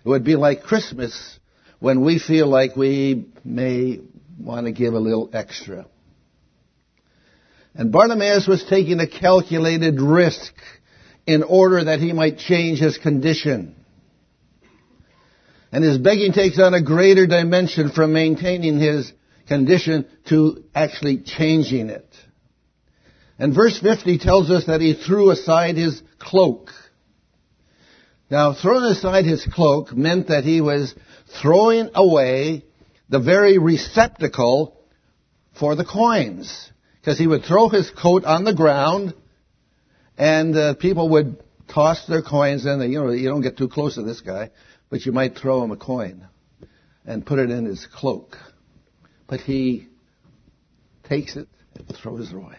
It 0.05 0.09
would 0.09 0.25
be 0.25 0.37
like 0.37 0.63
Christmas 0.63 1.39
when 1.79 2.05
we 2.05 2.19
feel 2.19 2.49
like 2.49 2.77
we 2.77 3.27
may 3.45 4.01
want 4.39 4.67
to 4.67 4.73
give 4.73 4.95
a 4.95 4.99
little 4.99 5.31
extra. 5.33 5.87
And 7.75 7.93
Bartimaeus 7.93 8.49
was 8.49 8.65
taking 8.69 9.01
a 9.01 9.07
calculated 9.07 10.01
risk 10.01 10.55
in 11.27 11.43
order 11.43 11.85
that 11.85 12.01
he 12.01 12.13
might 12.13 12.39
change 12.39 12.79
his 12.79 12.99
condition. 12.99 13.77
And 15.73 15.85
his 15.85 15.99
begging 15.99 16.33
takes 16.33 16.59
on 16.59 16.75
a 16.75 16.83
greater 16.83 17.27
dimension 17.27 17.91
from 17.91 18.13
maintaining 18.13 18.79
his 18.79 19.13
condition 19.49 20.07
to 20.29 20.65
actually 20.75 21.19
changing 21.19 21.89
it. 21.89 22.07
And 23.39 23.55
verse 23.55 23.79
50 23.79 24.19
tells 24.19 24.51
us 24.51 24.67
that 24.67 24.81
he 24.81 24.95
threw 24.95 25.31
aside 25.31 25.77
his 25.77 26.01
cloak. 26.19 26.71
Now, 28.31 28.55
throwing 28.55 28.85
aside 28.85 29.25
his 29.25 29.47
cloak 29.53 29.93
meant 29.93 30.29
that 30.29 30.45
he 30.45 30.61
was 30.61 30.95
throwing 31.41 31.91
away 31.95 32.65
the 33.09 33.21
very 33.21 33.59
receptacle 33.59 34.81
for 35.59 35.77
the 35.77 35.85
coins. 35.85 36.71
Because 37.01 37.19
he 37.19 37.27
would 37.27 37.45
throw 37.45 37.69
his 37.69 37.91
coat 37.91 38.25
on 38.25 38.43
the 38.43 38.55
ground, 38.55 39.15
and 40.19 40.57
uh, 40.57 40.75
people 40.75 41.11
would 41.11 41.41
toss 41.73 42.05
their 42.07 42.23
coins 42.23 42.67
in. 42.67 42.81
You 42.91 43.05
know, 43.05 43.11
you 43.13 43.29
don't 43.29 43.43
get 43.43 43.57
too 43.57 43.69
close 43.69 43.95
to 43.95 44.03
this 44.03 44.23
guy, 44.23 44.51
but 44.91 45.05
you 45.05 45.13
might 45.13 45.37
throw 45.37 45.63
him 45.63 45.71
a 45.71 45.77
coin 45.77 46.27
and 47.05 47.25
put 47.27 47.39
it 47.39 47.51
in 47.51 47.65
his 47.65 47.87
cloak. 47.87 48.37
But 49.27 49.41
he 49.41 49.89
takes 51.09 51.37
it 51.37 51.49
and 51.75 51.97
throws 51.97 52.31
it 52.31 52.37
away. 52.37 52.59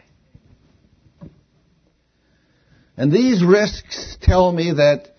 And 2.96 3.12
these 3.12 3.44
risks 3.44 4.18
tell 4.22 4.52
me 4.52 4.74
that 4.74 5.16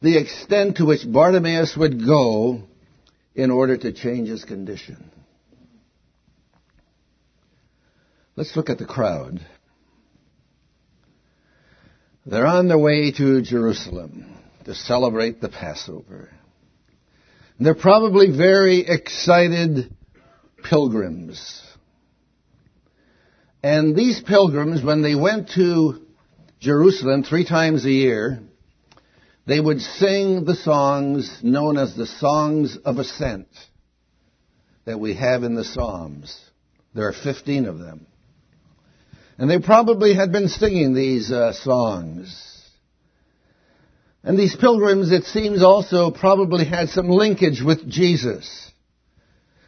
the 0.00 0.18
extent 0.18 0.76
to 0.76 0.84
which 0.84 1.00
Bartimaeus 1.10 1.76
would 1.76 2.04
go 2.04 2.62
in 3.34 3.50
order 3.50 3.76
to 3.76 3.92
change 3.92 4.28
his 4.28 4.44
condition. 4.44 5.10
Let's 8.36 8.54
look 8.56 8.70
at 8.70 8.78
the 8.78 8.86
crowd. 8.86 9.40
They're 12.26 12.46
on 12.46 12.68
their 12.68 12.78
way 12.78 13.12
to 13.12 13.42
Jerusalem 13.42 14.33
to 14.64 14.74
celebrate 14.74 15.40
the 15.40 15.48
Passover. 15.48 16.30
They're 17.60 17.74
probably 17.74 18.36
very 18.36 18.80
excited 18.80 19.94
pilgrims. 20.64 21.62
And 23.62 23.96
these 23.96 24.20
pilgrims, 24.20 24.82
when 24.82 25.02
they 25.02 25.14
went 25.14 25.50
to 25.50 26.04
Jerusalem 26.60 27.22
three 27.22 27.46
times 27.46 27.84
a 27.84 27.90
year, 27.90 28.40
they 29.46 29.60
would 29.60 29.80
sing 29.80 30.44
the 30.44 30.54
songs 30.54 31.40
known 31.42 31.78
as 31.78 31.94
the 31.94 32.06
Songs 32.06 32.76
of 32.84 32.98
Ascent 32.98 33.48
that 34.84 34.98
we 34.98 35.14
have 35.14 35.44
in 35.44 35.54
the 35.54 35.64
Psalms. 35.64 36.38
There 36.94 37.08
are 37.08 37.12
15 37.12 37.66
of 37.66 37.78
them. 37.78 38.06
And 39.36 39.50
they 39.50 39.58
probably 39.58 40.14
had 40.14 40.32
been 40.32 40.48
singing 40.48 40.94
these 40.94 41.30
uh, 41.32 41.52
songs. 41.52 42.53
And 44.24 44.38
these 44.38 44.56
pilgrims, 44.56 45.12
it 45.12 45.24
seems, 45.24 45.62
also 45.62 46.10
probably 46.10 46.64
had 46.64 46.88
some 46.88 47.10
linkage 47.10 47.62
with 47.62 47.88
Jesus. 47.88 48.70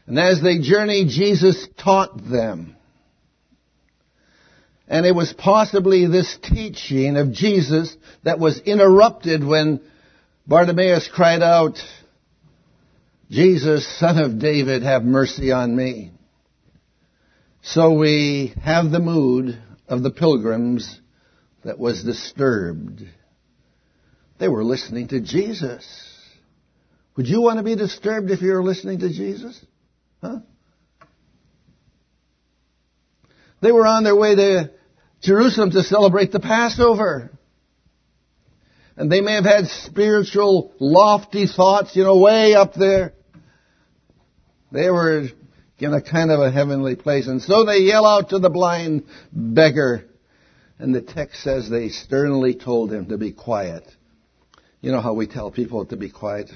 And 0.06 0.18
as 0.18 0.40
they 0.40 0.60
journeyed, 0.60 1.08
Jesus 1.08 1.68
taught 1.76 2.16
them. 2.30 2.76
And 4.88 5.04
it 5.04 5.14
was 5.14 5.34
possibly 5.36 6.06
this 6.06 6.38
teaching 6.42 7.16
of 7.16 7.32
Jesus 7.32 7.94
that 8.22 8.38
was 8.38 8.60
interrupted 8.60 9.44
when 9.44 9.80
Bartimaeus 10.46 11.10
cried 11.12 11.42
out, 11.42 11.78
Jesus, 13.28 13.86
son 13.98 14.16
of 14.16 14.38
David, 14.38 14.84
have 14.84 15.02
mercy 15.02 15.52
on 15.52 15.74
me. 15.76 16.12
So 17.62 17.94
we 17.94 18.54
have 18.62 18.90
the 18.90 19.00
mood 19.00 19.58
of 19.88 20.02
the 20.04 20.12
pilgrims 20.12 21.00
that 21.64 21.80
was 21.80 22.04
disturbed. 22.04 23.02
They 24.38 24.48
were 24.48 24.64
listening 24.64 25.08
to 25.08 25.20
Jesus. 25.20 25.84
Would 27.16 27.26
you 27.26 27.40
want 27.40 27.58
to 27.58 27.62
be 27.62 27.76
disturbed 27.76 28.30
if 28.30 28.42
you 28.42 28.52
were 28.52 28.62
listening 28.62 29.00
to 29.00 29.08
Jesus? 29.08 29.64
Huh? 30.22 30.40
They 33.62 33.72
were 33.72 33.86
on 33.86 34.04
their 34.04 34.16
way 34.16 34.34
to 34.34 34.70
Jerusalem 35.22 35.70
to 35.70 35.82
celebrate 35.82 36.32
the 36.32 36.40
Passover. 36.40 37.30
And 38.96 39.10
they 39.10 39.20
may 39.20 39.34
have 39.34 39.44
had 39.44 39.66
spiritual, 39.66 40.72
lofty 40.78 41.46
thoughts, 41.46 41.96
you 41.96 42.04
know, 42.04 42.18
way 42.18 42.54
up 42.54 42.74
there. 42.74 43.12
They 44.72 44.90
were 44.90 45.28
in 45.78 45.94
a 45.94 46.02
kind 46.02 46.30
of 46.30 46.40
a 46.40 46.50
heavenly 46.50 46.96
place. 46.96 47.26
And 47.26 47.42
so 47.42 47.64
they 47.64 47.78
yell 47.78 48.06
out 48.06 48.30
to 48.30 48.38
the 48.38 48.50
blind 48.50 49.04
beggar. 49.32 50.04
And 50.78 50.94
the 50.94 51.00
text 51.00 51.42
says 51.42 51.68
they 51.68 51.88
sternly 51.88 52.54
told 52.54 52.92
him 52.92 53.06
to 53.06 53.16
be 53.16 53.32
quiet. 53.32 53.84
You 54.86 54.92
know 54.92 55.00
how 55.00 55.14
we 55.14 55.26
tell 55.26 55.50
people 55.50 55.84
to 55.86 55.96
be 55.96 56.10
quiet 56.10 56.48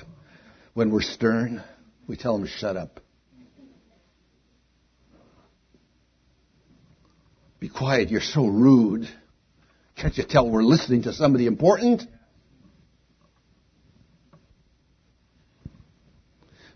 when 0.72 0.92
we're 0.92 1.02
stern? 1.02 1.64
We 2.06 2.16
tell 2.16 2.38
them 2.38 2.46
shut 2.46 2.76
up. 2.76 3.00
Be 7.58 7.68
quiet, 7.68 8.08
you're 8.08 8.20
so 8.20 8.46
rude. 8.46 9.08
Can't 9.96 10.16
you 10.16 10.22
tell 10.22 10.48
we're 10.48 10.62
listening 10.62 11.02
to 11.02 11.12
somebody 11.12 11.46
important? 11.46 12.02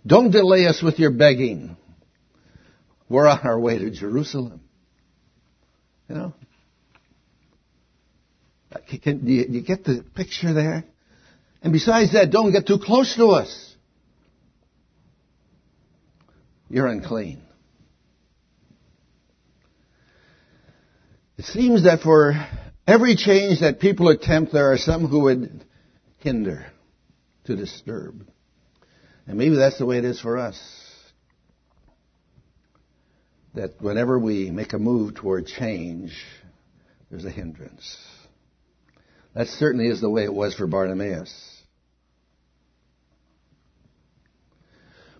Don't 0.04 0.32
delay 0.32 0.66
us 0.66 0.82
with 0.82 0.98
your 0.98 1.12
begging. 1.12 1.76
We're 3.08 3.28
on 3.28 3.38
our 3.44 3.60
way 3.60 3.78
to 3.78 3.92
Jerusalem. 3.92 4.60
You 6.08 6.14
know? 6.16 6.34
Can, 9.04 9.24
do, 9.24 9.30
you, 9.30 9.46
do 9.46 9.52
you 9.52 9.62
get 9.62 9.84
the 9.84 10.04
picture 10.16 10.52
there? 10.52 10.84
And 11.64 11.72
besides 11.72 12.12
that, 12.12 12.30
don't 12.30 12.52
get 12.52 12.66
too 12.66 12.78
close 12.78 13.16
to 13.16 13.28
us. 13.28 13.74
You're 16.68 16.86
unclean. 16.86 17.40
It 21.38 21.46
seems 21.46 21.84
that 21.84 22.00
for 22.00 22.34
every 22.86 23.16
change 23.16 23.60
that 23.60 23.80
people 23.80 24.08
attempt, 24.08 24.52
there 24.52 24.72
are 24.72 24.76
some 24.76 25.08
who 25.08 25.20
would 25.20 25.64
hinder, 26.18 26.66
to 27.44 27.56
disturb. 27.56 28.26
And 29.26 29.38
maybe 29.38 29.56
that's 29.56 29.78
the 29.78 29.86
way 29.86 29.96
it 29.96 30.04
is 30.04 30.20
for 30.20 30.36
us. 30.36 30.58
That 33.54 33.80
whenever 33.80 34.18
we 34.18 34.50
make 34.50 34.74
a 34.74 34.78
move 34.78 35.14
toward 35.14 35.46
change, 35.46 36.12
there's 37.10 37.24
a 37.24 37.30
hindrance. 37.30 37.96
That 39.34 39.48
certainly 39.48 39.86
is 39.86 40.00
the 40.00 40.10
way 40.10 40.24
it 40.24 40.34
was 40.34 40.54
for 40.54 40.66
Bartimaeus. 40.66 41.53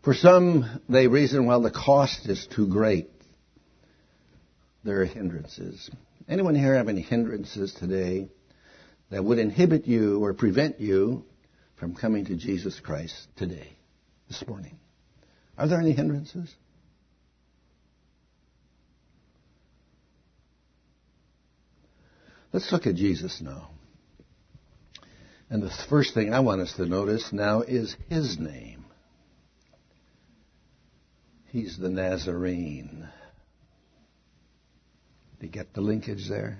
For 0.05 0.12
some, 0.12 0.83
they 0.87 1.07
reason, 1.07 1.47
well, 1.47 1.62
the 1.62 1.71
cost 1.71 2.29
is 2.29 2.47
too 2.47 2.69
great. 2.69 3.09
There 4.85 5.01
are 5.01 5.07
hindrances. 5.07 5.90
Anyone 6.29 6.55
here 6.55 6.75
have 6.75 6.90
any 6.90 7.01
hindrances 7.01 7.73
today 7.73 8.29
that 9.11 9.25
would 9.25 9.38
inhibit 9.38 9.87
you 9.87 10.23
or 10.23 10.35
prevent 10.35 10.79
you 10.79 11.25
from 11.77 11.95
coming 11.95 12.27
to 12.27 12.37
Jesus 12.37 12.79
Christ 12.81 13.14
today, 13.37 13.77
this 14.29 14.47
morning? 14.47 14.79
Are 15.57 15.67
there 15.67 15.81
any 15.81 15.93
hindrances? 15.93 16.55
Let's 22.53 22.71
look 22.71 22.87
at 22.87 22.95
Jesus 22.95 23.40
now. 23.40 23.71
And 25.49 25.62
the 25.62 25.73
first 25.88 26.12
thing 26.12 26.35
I 26.35 26.40
want 26.40 26.61
us 26.61 26.75
to 26.75 26.85
notice 26.85 27.33
now 27.33 27.62
is 27.62 27.97
his 28.11 28.38
name. 28.38 28.84
He's 31.55 31.79
the 31.79 31.88
Nazarene. 31.88 33.09
You 35.40 35.49
get 35.49 35.73
the 35.73 35.83
linkage 35.83 36.29
there? 36.29 36.59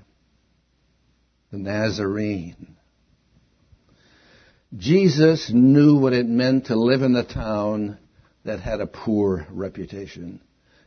The 1.51 1.59
Nazarene. 1.59 2.77
Jesus 4.77 5.51
knew 5.53 5.99
what 5.99 6.13
it 6.13 6.27
meant 6.27 6.67
to 6.67 6.77
live 6.77 7.03
in 7.03 7.17
a 7.17 7.25
town 7.25 7.99
that 8.45 8.61
had 8.61 8.81
a 8.81 8.87
poor 8.87 9.49
reputation. 9.51 10.41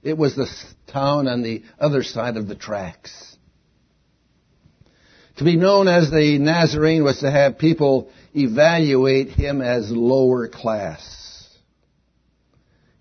It 0.04 0.18
was 0.18 0.38
the 0.38 0.48
town 0.90 1.28
on 1.28 1.44
the 1.44 1.64
other 1.78 2.02
side 2.02 2.38
of 2.38 2.48
the 2.48 2.56
tracks. 2.56 3.36
To 5.40 5.44
be 5.44 5.58
known 5.58 5.90
as 5.90 6.10
the 6.10 6.38
Nazarene 6.38 7.04
was 7.04 7.20
to 7.20 7.30
have 7.30 7.58
people 7.58 8.10
evaluate 8.34 9.32
him 9.32 9.62
as 9.62 9.92
lower 9.92 10.48
class. 10.48 11.58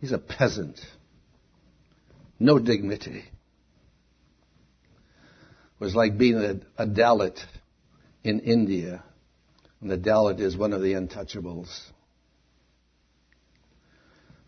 He's 0.01 0.11
a 0.11 0.19
peasant. 0.19 0.81
No 2.39 2.59
dignity 2.59 3.25
It 5.79 5.85
was 5.85 5.95
like 5.95 6.19
being 6.19 6.37
a, 6.37 6.83
a 6.83 6.87
Dalit 6.87 7.39
in 8.25 8.41
India. 8.41 9.03
And 9.81 9.91
the 9.91 9.99
Dalit 9.99 10.41
is 10.41 10.57
one 10.57 10.73
of 10.73 10.83
the 10.83 10.95
untouchables. 10.95 11.69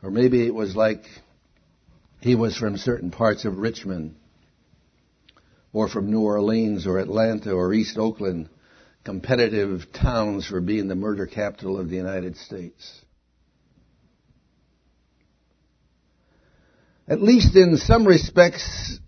Or 0.02 0.10
maybe 0.10 0.46
it 0.46 0.54
was 0.54 0.74
like 0.74 1.04
he 2.20 2.34
was 2.34 2.56
from 2.56 2.76
certain 2.76 3.10
parts 3.10 3.44
of 3.44 3.58
Richmond, 3.58 4.16
or 5.72 5.88
from 5.88 6.10
New 6.10 6.20
Orleans, 6.20 6.86
or 6.86 6.98
Atlanta, 6.98 7.52
or 7.52 7.72
East 7.72 7.98
Oakland, 7.98 8.48
competitive 9.04 9.92
towns 9.92 10.46
for 10.46 10.60
being 10.60 10.88
the 10.88 10.94
murder 10.94 11.26
capital 11.26 11.78
of 11.78 11.88
the 11.88 11.96
United 11.96 12.36
States. 12.36 13.02
At 17.08 17.22
least 17.22 17.56
in 17.56 17.78
some 17.78 18.06
respects, 18.06 19.00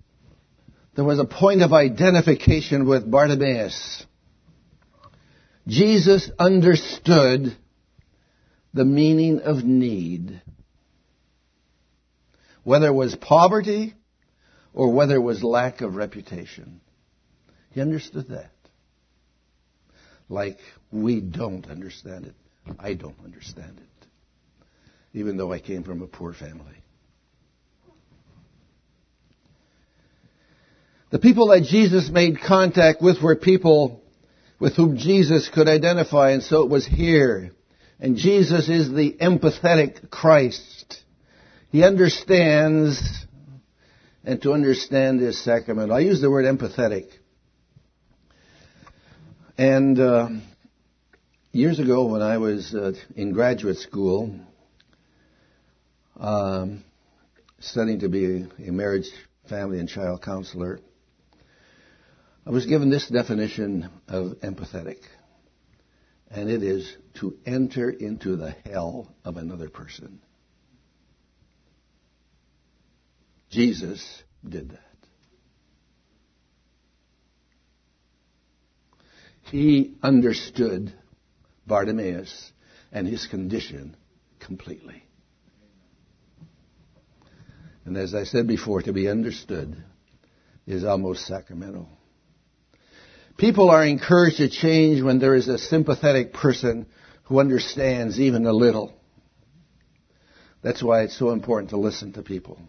there 0.94 1.04
was 1.04 1.18
a 1.18 1.26
point 1.26 1.62
of 1.62 1.74
identification 1.74 2.88
with 2.88 3.10
Bartimaeus. 3.10 4.06
Jesus 5.68 6.30
understood 6.38 7.54
the 8.72 8.84
meaning 8.86 9.40
of 9.40 9.64
need. 9.64 10.40
Whether 12.64 12.86
it 12.86 12.94
was 12.94 13.14
poverty 13.16 13.94
or 14.72 14.92
whether 14.92 15.16
it 15.16 15.20
was 15.20 15.44
lack 15.44 15.82
of 15.82 15.94
reputation. 15.94 16.80
He 17.72 17.82
understood 17.82 18.28
that. 18.28 18.52
Like 20.30 20.58
we 20.90 21.20
don't 21.20 21.66
understand 21.68 22.26
it. 22.26 22.34
I 22.78 22.94
don't 22.94 23.18
understand 23.22 23.78
it. 23.78 24.06
Even 25.12 25.36
though 25.36 25.52
I 25.52 25.58
came 25.58 25.82
from 25.82 26.00
a 26.02 26.06
poor 26.06 26.32
family. 26.32 26.82
The 31.10 31.18
people 31.18 31.48
that 31.48 31.64
Jesus 31.64 32.08
made 32.08 32.40
contact 32.40 33.02
with 33.02 33.20
were 33.20 33.34
people 33.34 34.00
with 34.60 34.76
whom 34.76 34.96
Jesus 34.96 35.48
could 35.48 35.66
identify, 35.66 36.30
and 36.30 36.42
so 36.42 36.62
it 36.62 36.70
was 36.70 36.86
here. 36.86 37.50
And 37.98 38.16
Jesus 38.16 38.68
is 38.68 38.90
the 38.90 39.16
empathetic 39.20 40.10
Christ. 40.10 41.02
He 41.70 41.82
understands, 41.82 43.26
and 44.24 44.40
to 44.42 44.52
understand 44.52 45.20
is 45.20 45.42
sacrament. 45.42 45.90
I 45.90 46.00
use 46.00 46.20
the 46.20 46.30
word 46.30 46.44
empathetic. 46.44 47.08
And 49.58 49.98
uh, 49.98 50.28
years 51.50 51.80
ago, 51.80 52.06
when 52.06 52.22
I 52.22 52.38
was 52.38 52.72
uh, 52.72 52.92
in 53.16 53.32
graduate 53.32 53.78
school, 53.78 54.38
um, 56.18 56.84
studying 57.58 58.00
to 58.00 58.08
be 58.08 58.46
a 58.66 58.72
marriage, 58.72 59.06
family, 59.48 59.80
and 59.80 59.88
child 59.88 60.22
counselor, 60.22 60.78
I 62.50 62.52
was 62.52 62.66
given 62.66 62.90
this 62.90 63.06
definition 63.06 63.88
of 64.08 64.40
empathetic, 64.40 64.98
and 66.28 66.50
it 66.50 66.64
is 66.64 66.96
to 67.20 67.38
enter 67.46 67.88
into 67.88 68.34
the 68.34 68.50
hell 68.50 69.14
of 69.24 69.36
another 69.36 69.68
person. 69.70 70.20
Jesus 73.50 74.24
did 74.44 74.70
that. 74.70 74.80
He 79.42 79.94
understood 80.02 80.92
Bartimaeus 81.68 82.50
and 82.90 83.06
his 83.06 83.28
condition 83.28 83.96
completely. 84.40 85.04
And 87.84 87.96
as 87.96 88.12
I 88.12 88.24
said 88.24 88.48
before, 88.48 88.82
to 88.82 88.92
be 88.92 89.08
understood 89.08 89.76
is 90.66 90.82
almost 90.82 91.28
sacramental. 91.28 91.88
People 93.40 93.70
are 93.70 93.86
encouraged 93.86 94.36
to 94.36 94.50
change 94.50 95.00
when 95.00 95.18
there 95.18 95.34
is 95.34 95.48
a 95.48 95.56
sympathetic 95.56 96.34
person 96.34 96.84
who 97.22 97.40
understands 97.40 98.20
even 98.20 98.44
a 98.44 98.52
little. 98.52 98.92
That's 100.60 100.82
why 100.82 101.04
it's 101.04 101.18
so 101.18 101.30
important 101.30 101.70
to 101.70 101.78
listen 101.78 102.12
to 102.12 102.22
people. 102.22 102.60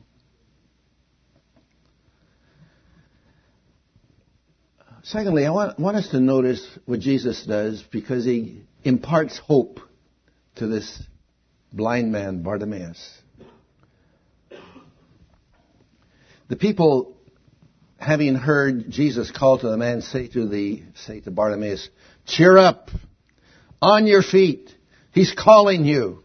Secondly, 5.04 5.46
I 5.46 5.50
want, 5.50 5.78
want, 5.78 5.98
us 5.98 6.08
to 6.12 6.22
notice 6.22 6.66
what 6.86 7.02
Jesus 7.02 7.46
does 7.46 7.84
because 7.92 8.24
he 8.24 8.62
imparts 8.86 9.38
hope 9.40 9.82
to 10.56 10.68
this 10.68 11.04
blind 11.74 12.14
man, 12.14 12.44
Bartimaeus. 12.44 13.22
The 16.48 16.56
people 16.56 17.18
having 18.02 18.34
heard 18.34 18.90
Jesus 18.90 19.30
call 19.30 19.60
to 19.60 19.70
the 19.70 19.78
man, 19.78 20.02
say 20.02 20.28
to 20.30 20.48
the, 20.48 20.82
say 20.96 21.20
to 21.22 21.32
Bartimaeus, 21.32 21.88
cheer 22.26 22.58
up, 22.58 22.90
on 23.80 24.08
your 24.08 24.24
feet, 24.24 24.72
he's 25.12 25.34
calling 25.38 25.86
you. 25.86 26.24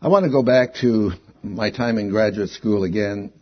I 0.00 0.06
want 0.06 0.24
to 0.26 0.30
go 0.30 0.44
back 0.44 0.74
to 0.76 1.10
my 1.42 1.70
time 1.70 1.98
in 1.98 2.08
graduate 2.08 2.50
school 2.50 2.84
again 2.84 3.32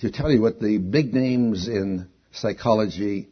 to 0.00 0.10
tell 0.10 0.30
you 0.30 0.40
what 0.40 0.60
the 0.60 0.78
big 0.78 1.12
names 1.12 1.68
in 1.68 2.08
psychology 2.32 3.28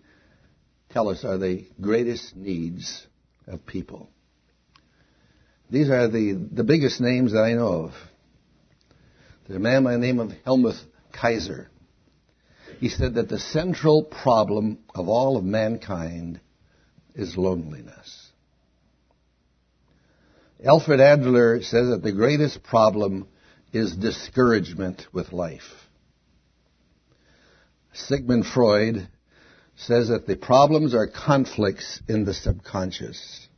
tell 0.91 1.09
us 1.09 1.25
are 1.25 1.39
the 1.39 1.67
greatest 1.81 2.37
needs 2.37 3.07
of 3.47 3.65
people. 3.65 4.11
These 5.71 5.91
are 5.91 6.09
the, 6.09 6.33
the 6.53 6.65
biggest 6.65 7.01
names 7.01 7.33
that 7.33 7.43
I 7.43 7.55
know 7.55 7.85
of. 7.85 7.93
There's 9.47 9.57
a 9.57 9.61
man 9.61 9.85
by 9.85 9.93
the 9.93 9.99
name 9.99 10.21
of 10.21 10.33
Helmuth 10.45 10.81
Kaiser. 11.13 11.71
He 12.81 12.89
said 12.89 13.15
that 13.15 13.29
the 13.29 13.39
central 13.39 14.03
problem 14.05 14.79
of 14.95 15.09
all 15.09 15.37
of 15.37 15.45
mankind 15.45 16.41
is 17.15 17.37
loneliness. 17.37 18.31
Alfred 20.65 21.01
Adler 21.01 21.63
says 21.63 21.89
that 21.91 22.03
the 22.03 22.13
greatest 22.13 22.63
problem 22.63 23.29
is 23.73 23.95
discouragement 23.95 25.07
with 25.13 25.33
life. 25.33 25.89
Sigmund 27.93 28.47
Freud 28.47 29.09
says 29.77 30.09
that 30.09 30.27
the 30.27 30.37
problems 30.37 30.95
are 30.95 31.09
conflicts 31.09 32.01
in 32.09 32.25
the 32.25 32.35
subconscious. 32.35 33.49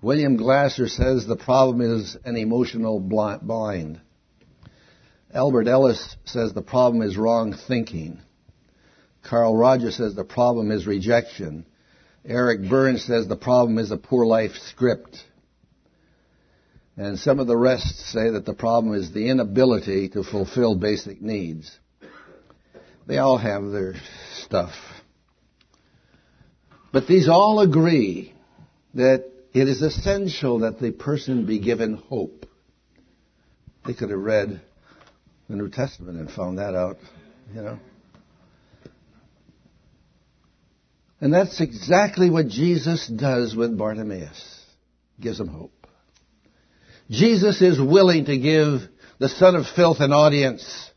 William 0.00 0.36
Glasser 0.36 0.86
says 0.86 1.26
the 1.26 1.36
problem 1.36 1.80
is 1.80 2.16
an 2.24 2.36
emotional 2.36 3.00
blind. 3.00 4.00
Albert 5.34 5.66
Ellis 5.66 6.16
says 6.24 6.52
the 6.52 6.62
problem 6.62 7.02
is 7.02 7.16
wrong 7.16 7.52
thinking. 7.66 8.20
Carl 9.22 9.56
Rogers 9.56 9.96
says 9.96 10.14
the 10.14 10.24
problem 10.24 10.70
is 10.70 10.86
rejection. 10.86 11.66
Eric 12.24 12.68
Berne 12.68 12.98
says 12.98 13.26
the 13.26 13.36
problem 13.36 13.78
is 13.78 13.90
a 13.90 13.96
poor 13.96 14.24
life 14.24 14.52
script. 14.68 15.18
And 16.96 17.18
some 17.18 17.40
of 17.40 17.46
the 17.46 17.56
rest 17.56 17.98
say 18.10 18.30
that 18.30 18.46
the 18.46 18.54
problem 18.54 18.94
is 18.94 19.12
the 19.12 19.28
inability 19.28 20.10
to 20.10 20.22
fulfill 20.22 20.76
basic 20.76 21.20
needs. 21.20 21.76
They 23.06 23.18
all 23.18 23.38
have 23.38 23.70
their 23.70 23.94
stuff. 24.42 24.74
But 26.92 27.06
these 27.06 27.28
all 27.28 27.60
agree 27.60 28.34
that 28.94 29.30
it 29.52 29.68
is 29.68 29.82
essential 29.82 30.60
that 30.60 30.78
the 30.80 30.90
person 30.90 31.46
be 31.46 31.58
given 31.58 31.94
hope. 31.94 32.46
They 33.86 33.94
could 33.94 34.10
have 34.10 34.18
read 34.18 34.60
the 35.48 35.56
New 35.56 35.70
Testament 35.70 36.18
and 36.18 36.30
found 36.30 36.58
that 36.58 36.74
out, 36.74 36.98
you 37.54 37.62
know. 37.62 37.78
And 41.20 41.32
that's 41.32 41.60
exactly 41.60 42.30
what 42.30 42.48
Jesus 42.48 43.08
does 43.08 43.56
with 43.56 43.76
Bartimaeus. 43.76 44.64
Gives 45.20 45.40
him 45.40 45.48
hope. 45.48 45.72
Jesus 47.10 47.60
is 47.62 47.80
willing 47.80 48.26
to 48.26 48.38
give 48.38 48.82
the 49.18 49.28
son 49.28 49.56
of 49.56 49.66
filth 49.74 50.00
an 50.00 50.12
audience. 50.12 50.90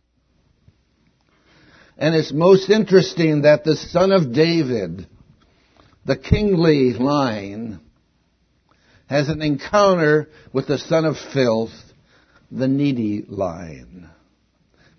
And 1.97 2.13
it's 2.13 2.33
most 2.33 2.69
interesting 2.69 3.43
that 3.43 3.63
the 3.63 3.75
son 3.75 4.11
of 4.11 4.33
David, 4.33 5.07
the 6.05 6.17
kingly 6.17 6.93
line, 6.93 7.79
has 9.12 9.28
an 9.28 9.41
encounter 9.41 10.30
with 10.54 10.67
the 10.67 10.78
son 10.78 11.04
of 11.04 11.17
filth, 11.34 11.74
the 12.50 12.69
needy 12.69 13.26
line. 13.28 14.10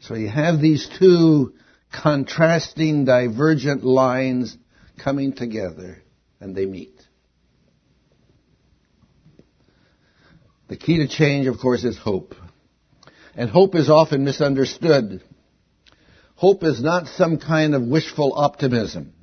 So 0.01 0.12
you 0.12 0.29
have 0.29 0.61
these 0.61 0.87
two 0.98 1.55
contrasting, 1.90 3.07
divergent 3.07 3.85
lines 3.85 4.55
coming 5.03 5.33
together, 5.33 6.03
and 6.40 6.55
they 6.55 6.66
meet. 6.66 6.92
The 10.68 10.77
key 10.77 10.98
to 10.98 11.09
change, 11.09 11.46
of 11.46 11.59
course, 11.59 11.83
is 11.83 11.96
hope. 11.96 12.35
And 13.35 13.48
hope 13.48 13.75
is 13.75 13.88
often 13.88 14.25
misunderstood. 14.25 15.22
Hope 16.35 16.64
is 16.64 16.83
not 16.83 17.07
some 17.07 17.38
kind 17.38 17.75
of 17.75 17.81
wishful 17.81 18.35
optimism, 18.37 19.14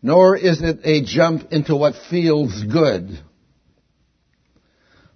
nor 0.00 0.34
is 0.34 0.62
it 0.62 0.78
a 0.84 1.04
jump 1.04 1.52
into 1.52 1.76
what 1.76 1.94
feels 2.08 2.64
good. 2.64 3.20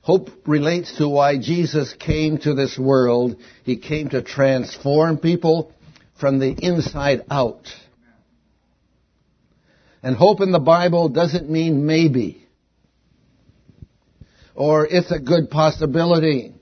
Hope 0.03 0.31
relates 0.47 0.97
to 0.97 1.09
why 1.09 1.39
Jesus 1.39 1.93
came 1.93 2.39
to 2.39 2.55
this 2.55 2.79
world. 2.79 3.37
He 3.65 3.77
came 3.77 4.09
to 4.11 4.23
transform 4.23 5.19
people 5.19 5.73
from 6.19 6.39
the 6.39 6.51
inside 6.51 7.25
out. 7.31 7.67
And 10.03 10.17
hope 10.17 10.41
in 10.41 10.53
the 10.53 10.59
Bible 10.59 11.11
doesn't 11.11 11.51
mean 11.51 11.85
maybe. 11.85 12.47
Or 14.55 14.87
it's 14.87 15.11
a 15.11 15.19
good 15.19 15.51
possibility. 15.51 16.55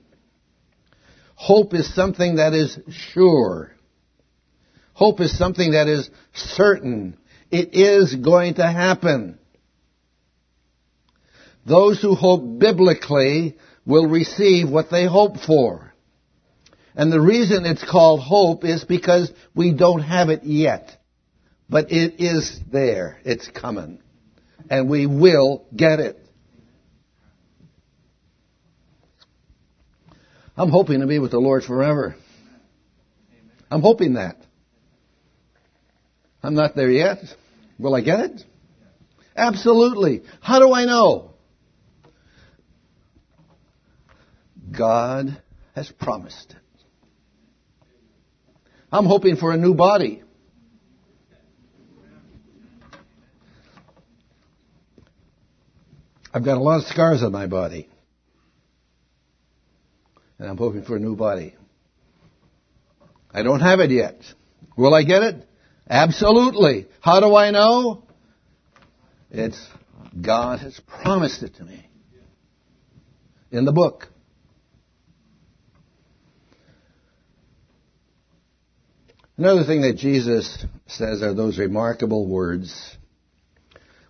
Hope 1.35 1.73
is 1.73 1.93
something 1.95 2.35
that 2.35 2.53
is 2.53 2.77
sure. 3.13 3.71
Hope 4.93 5.21
is 5.21 5.37
something 5.37 5.71
that 5.71 5.87
is 5.87 6.09
certain. 6.33 7.17
It 7.49 7.73
is 7.73 8.13
going 8.15 8.55
to 8.55 8.67
happen. 8.69 9.39
Those 11.65 12.01
who 12.01 12.15
hope 12.15 12.59
biblically 12.59 13.57
will 13.85 14.07
receive 14.07 14.69
what 14.69 14.89
they 14.89 15.05
hope 15.05 15.37
for. 15.37 15.93
And 16.95 17.11
the 17.11 17.21
reason 17.21 17.65
it's 17.65 17.83
called 17.89 18.19
hope 18.21 18.65
is 18.65 18.83
because 18.83 19.31
we 19.55 19.73
don't 19.73 20.01
have 20.01 20.29
it 20.29 20.43
yet. 20.43 20.97
But 21.69 21.91
it 21.91 22.19
is 22.19 22.59
there. 22.71 23.19
It's 23.23 23.47
coming. 23.47 24.01
And 24.69 24.89
we 24.89 25.05
will 25.05 25.65
get 25.75 25.99
it. 25.99 26.17
I'm 30.57 30.69
hoping 30.69 30.99
to 30.99 31.07
be 31.07 31.19
with 31.19 31.31
the 31.31 31.39
Lord 31.39 31.63
forever. 31.63 32.15
I'm 33.71 33.81
hoping 33.81 34.15
that. 34.15 34.35
I'm 36.43 36.55
not 36.55 36.75
there 36.75 36.91
yet. 36.91 37.19
Will 37.77 37.95
I 37.95 38.01
get 38.01 38.19
it? 38.19 38.43
Absolutely. 39.35 40.23
How 40.41 40.59
do 40.59 40.73
I 40.73 40.85
know? 40.85 41.35
God 44.77 45.41
has 45.75 45.91
promised 45.91 46.51
it. 46.51 46.57
I'm 48.91 49.05
hoping 49.05 49.35
for 49.35 49.51
a 49.51 49.57
new 49.57 49.75
body. 49.75 50.23
I've 56.33 56.45
got 56.45 56.57
a 56.57 56.61
lot 56.61 56.79
of 56.79 56.85
scars 56.85 57.23
on 57.23 57.31
my 57.31 57.47
body. 57.47 57.89
And 60.37 60.49
I'm 60.49 60.57
hoping 60.57 60.83
for 60.83 60.95
a 60.95 60.99
new 60.99 61.15
body. 61.15 61.55
I 63.31 63.43
don't 63.43 63.59
have 63.59 63.79
it 63.79 63.91
yet. 63.91 64.21
Will 64.77 64.93
I 64.93 65.03
get 65.03 65.23
it? 65.23 65.47
Absolutely. 65.89 66.87
How 67.01 67.19
do 67.19 67.35
I 67.35 67.51
know? 67.51 68.03
It's 69.31 69.59
God 70.19 70.59
has 70.59 70.79
promised 70.87 71.43
it 71.43 71.55
to 71.55 71.63
me 71.63 71.87
in 73.51 73.65
the 73.65 73.71
book. 73.71 74.07
Another 79.39 79.63
thing 79.63 79.83
that 79.83 79.95
Jesus 79.95 80.65
says 80.85 81.23
are 81.23 81.33
those 81.33 81.57
remarkable 81.57 82.27
words 82.27 82.97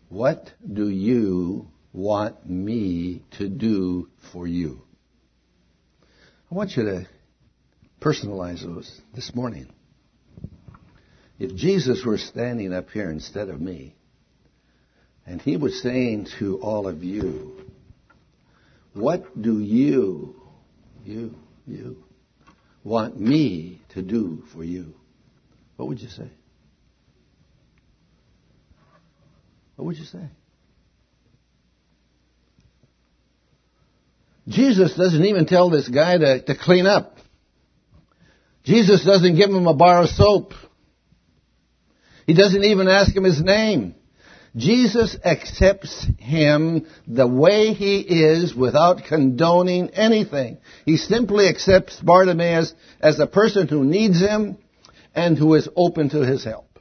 What 0.10 0.52
do 0.68 0.90
you 0.90 1.68
want 1.94 2.50
me 2.50 3.22
to 3.38 3.48
do 3.48 4.10
for 4.34 4.48
you? 4.48 4.82
I 6.52 6.56
want 6.56 6.76
you 6.76 6.84
to 6.84 7.08
personalize 8.02 8.64
those 8.64 9.02
this 9.14 9.36
morning. 9.36 9.72
If 11.38 11.56
Jesus 11.56 12.04
were 12.04 12.18
standing 12.18 12.74
up 12.74 12.90
here 12.90 13.12
instead 13.12 13.50
of 13.50 13.62
me, 13.62 13.94
and 15.28 15.40
he 15.40 15.58
was 15.58 15.80
saying 15.84 16.30
to 16.40 16.60
all 16.60 16.88
of 16.88 17.04
you, 17.04 17.68
What 18.96 19.40
do 19.40 19.60
you, 19.60 20.42
you, 21.06 21.36
you, 21.68 22.04
want 22.84 23.20
me 23.20 23.84
to 23.90 24.02
do 24.02 24.42
for 24.52 24.64
you? 24.64 24.96
What 25.80 25.88
would 25.88 26.02
you 26.02 26.10
say? 26.10 26.30
What 29.78 29.86
would 29.86 29.96
you 29.96 30.04
say? 30.04 30.28
Jesus 34.50 34.94
doesn't 34.98 35.24
even 35.24 35.46
tell 35.46 35.70
this 35.70 35.88
guy 35.88 36.18
to, 36.18 36.42
to 36.42 36.58
clean 36.58 36.86
up. 36.86 37.16
Jesus 38.66 39.06
doesn't 39.06 39.38
give 39.38 39.52
him 39.52 39.68
a 39.68 39.74
bar 39.74 40.04
of 40.04 40.10
soap. 40.10 40.52
He 42.28 42.34
doesn't 42.34 42.66
even 42.66 42.90
ask 42.90 43.16
him 43.16 43.24
his 43.24 43.42
name. 43.42 43.96
Jesus 44.58 45.16
accepts 45.24 46.06
him 46.18 46.88
the 47.08 47.26
way 47.26 47.74
he 47.74 48.02
is 48.02 48.54
without 48.54 49.06
condoning 49.08 49.92
anything. 49.92 50.58
He 50.84 50.98
simply 50.98 51.48
accepts 51.48 52.02
Bartimaeus 52.02 52.74
as 53.00 53.18
a 53.18 53.28
person 53.28 53.70
who 53.70 53.86
needs 53.86 54.20
him 54.20 54.58
and 55.20 55.38
who 55.38 55.54
is 55.56 55.68
open 55.76 56.10
to 56.10 56.26
his 56.26 56.46
help. 56.46 56.80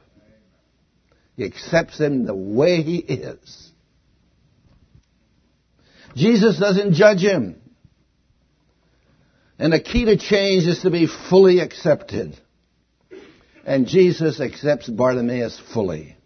He 1.36 1.44
accepts 1.44 1.98
him 1.98 2.24
the 2.24 2.36
way 2.36 2.82
he 2.82 2.98
is. 2.98 3.70
Jesus 6.14 6.56
doesn't 6.56 6.94
judge 6.94 7.20
him. 7.20 7.60
And 9.58 9.72
the 9.72 9.80
key 9.80 10.04
to 10.04 10.16
change 10.16 10.68
is 10.68 10.82
to 10.82 10.90
be 10.90 11.08
fully 11.08 11.58
accepted. 11.58 12.38
And 13.66 13.88
Jesus 13.88 14.40
accepts 14.40 14.88
Bartimaeus 14.88 15.60
fully. 15.74 16.16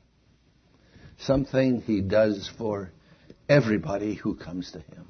Something 1.18 1.81
he 1.81 2.03
does 2.03 2.51
for 2.59 2.90
everybody 3.48 4.14
who 4.14 4.35
comes 4.35 4.72
to 4.72 4.81
him. 4.81 5.09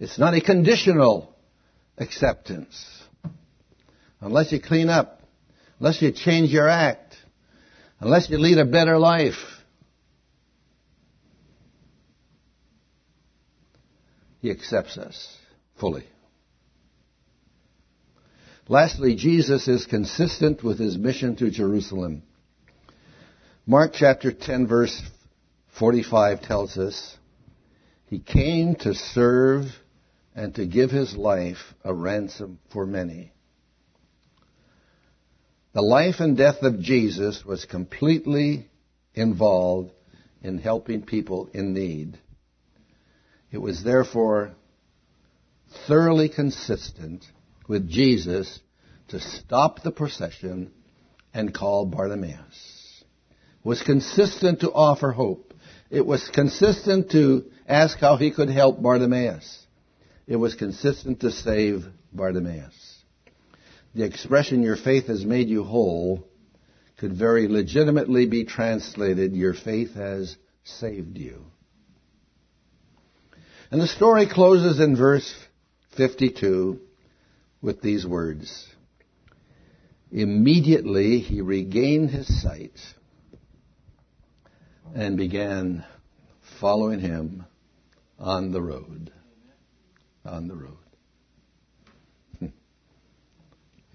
It's 0.00 0.18
not 0.18 0.32
a 0.32 0.40
conditional 0.40 1.31
acceptance. 1.98 3.02
Unless 4.20 4.52
you 4.52 4.60
clean 4.60 4.88
up, 4.88 5.20
unless 5.78 6.00
you 6.00 6.12
change 6.12 6.50
your 6.50 6.68
act, 6.68 7.16
unless 8.00 8.30
you 8.30 8.38
lead 8.38 8.58
a 8.58 8.64
better 8.64 8.98
life. 8.98 9.34
He 14.40 14.50
accepts 14.50 14.98
us 14.98 15.36
fully. 15.78 16.04
Lastly, 18.68 19.16
Jesus 19.16 19.68
is 19.68 19.86
consistent 19.86 20.62
with 20.62 20.78
his 20.78 20.96
mission 20.96 21.36
to 21.36 21.50
Jerusalem. 21.50 22.22
Mark 23.66 23.92
chapter 23.94 24.32
10 24.32 24.66
verse 24.66 25.02
45 25.78 26.42
tells 26.42 26.76
us, 26.76 27.16
He 28.06 28.18
came 28.18 28.74
to 28.76 28.94
serve 28.94 29.66
and 30.34 30.54
to 30.54 30.66
give 30.66 30.90
his 30.90 31.14
life 31.14 31.74
a 31.84 31.92
ransom 31.92 32.58
for 32.72 32.86
many. 32.86 33.32
The 35.74 35.82
life 35.82 36.16
and 36.20 36.36
death 36.36 36.62
of 36.62 36.80
Jesus 36.80 37.44
was 37.44 37.64
completely 37.64 38.68
involved 39.14 39.90
in 40.42 40.58
helping 40.58 41.02
people 41.02 41.48
in 41.54 41.72
need. 41.72 42.18
It 43.50 43.58
was 43.58 43.82
therefore 43.82 44.52
thoroughly 45.86 46.28
consistent 46.28 47.24
with 47.68 47.88
Jesus 47.88 48.60
to 49.08 49.20
stop 49.20 49.82
the 49.82 49.92
procession 49.92 50.72
and 51.32 51.54
call 51.54 51.86
Bartimaeus. 51.86 53.04
It 53.60 53.66
was 53.66 53.82
consistent 53.82 54.60
to 54.60 54.72
offer 54.72 55.12
hope. 55.12 55.54
It 55.90 56.04
was 56.04 56.28
consistent 56.28 57.10
to 57.12 57.44
ask 57.68 57.98
how 57.98 58.16
he 58.16 58.30
could 58.30 58.50
help 58.50 58.82
Bartimaeus 58.82 59.61
it 60.26 60.36
was 60.36 60.54
consistent 60.54 61.20
to 61.20 61.30
save 61.30 61.84
Bartimaeus. 62.12 63.02
The 63.94 64.04
expression, 64.04 64.62
your 64.62 64.76
faith 64.76 65.06
has 65.06 65.24
made 65.24 65.48
you 65.48 65.64
whole, 65.64 66.26
could 66.98 67.12
very 67.12 67.48
legitimately 67.48 68.26
be 68.26 68.44
translated, 68.44 69.34
your 69.34 69.54
faith 69.54 69.94
has 69.94 70.36
saved 70.64 71.18
you. 71.18 71.44
And 73.70 73.80
the 73.80 73.88
story 73.88 74.26
closes 74.26 74.80
in 74.80 74.96
verse 74.96 75.34
52 75.96 76.78
with 77.60 77.80
these 77.80 78.06
words. 78.06 78.68
Immediately 80.10 81.20
he 81.20 81.40
regained 81.40 82.10
his 82.10 82.42
sight 82.42 82.78
and 84.94 85.16
began 85.16 85.84
following 86.60 87.00
him 87.00 87.46
on 88.18 88.52
the 88.52 88.60
road 88.60 89.10
on 90.24 90.48
the 90.48 90.54
road. 90.54 90.76
Would 92.40 92.52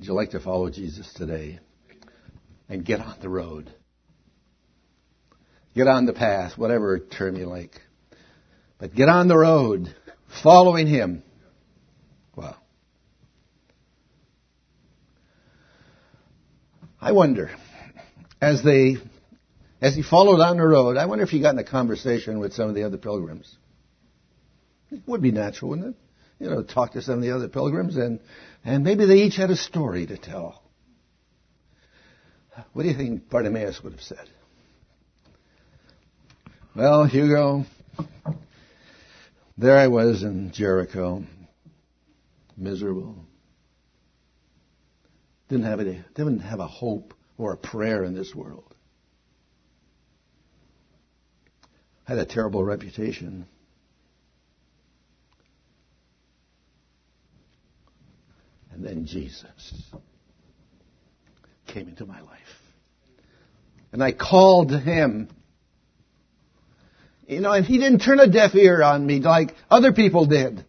you 0.08 0.14
like 0.14 0.32
to 0.32 0.40
follow 0.40 0.70
Jesus 0.70 1.12
today 1.14 1.60
and 2.70 2.86
get 2.86 3.00
on 3.00 3.16
the 3.22 3.30
road? 3.30 3.72
Get 5.76 5.88
on 5.88 6.06
the 6.06 6.14
path, 6.14 6.58
whatever 6.58 7.00
term 7.00 7.36
you 7.36 7.46
like. 7.46 7.82
But 8.78 8.94
get 8.94 9.10
on 9.10 9.28
the 9.28 9.38
road, 9.38 9.94
following 10.44 10.86
Him. 10.88 11.24
Wow. 12.36 12.58
I 17.02 17.12
wonder, 17.12 17.50
as 18.40 18.64
they, 18.64 18.98
as 19.82 19.96
he 19.96 20.04
followed 20.04 20.42
on 20.42 20.58
the 20.58 20.68
road, 20.68 20.98
I 20.98 21.06
wonder 21.06 21.24
if 21.24 21.30
he 21.30 21.42
got 21.42 21.54
in 21.54 21.60
a 21.60 21.64
conversation 21.64 22.40
with 22.40 22.54
some 22.54 22.70
of 22.70 22.76
the 22.76 22.84
other 22.84 22.98
pilgrims. 22.98 23.56
It 24.92 25.02
would 25.08 25.22
be 25.22 25.32
natural, 25.32 25.72
wouldn't 25.72 25.96
it? 25.96 26.07
You 26.40 26.50
know, 26.50 26.64
talk 26.64 26.94
to 26.94 27.02
some 27.02 27.16
of 27.16 27.22
the 27.22 27.32
other 27.32 27.48
pilgrims, 27.48 27.96
and, 27.96 28.20
and 28.64 28.84
maybe 28.84 29.06
they 29.06 29.18
each 29.24 29.36
had 29.36 29.50
a 29.50 29.56
story 29.56 30.06
to 30.06 30.18
tell. 30.18 30.62
What 32.74 32.84
do 32.84 32.90
you 32.90 32.96
think 32.96 33.30
Bartimaeus 33.30 33.84
would 33.84 33.94
have 33.94 34.02
said? 34.02 34.30
Well, 36.76 37.06
Hugo, 37.06 37.66
there 39.58 39.78
I 39.78 39.88
was 39.88 40.24
in 40.24 40.52
Jericho, 40.52 41.24
miserable. 42.56 43.16
Didn't 45.50 45.66
have 45.66 45.80
a, 45.80 45.84
didn't 46.16 46.40
have 46.40 46.60
a 46.60 46.68
hope 46.68 47.14
or 47.38 47.54
a 47.54 47.58
prayer 47.58 48.04
in 48.04 48.16
this 48.16 48.34
world. 48.36 48.76
had 52.08 52.18
a 52.18 52.26
terrible 52.26 52.64
reputation. 52.64 53.46
And 58.72 58.77
then 58.88 59.06
Jesus 59.06 59.84
came 61.68 61.90
into 61.90 62.06
my 62.06 62.22
life. 62.22 62.40
And 63.92 64.02
I 64.02 64.14
called 64.14 64.72
him. 64.72 65.30
You 67.28 67.42
know, 67.42 67.52
and 67.52 67.66
he 67.66 67.80
didn't 67.80 68.00
turn 68.00 68.22
a 68.22 68.28
deaf 68.28 68.56
ear 68.56 68.82
on 68.82 69.06
me 69.06 69.20
like 69.20 69.54
other 69.70 69.92
people 69.92 70.26
did. 70.26 70.64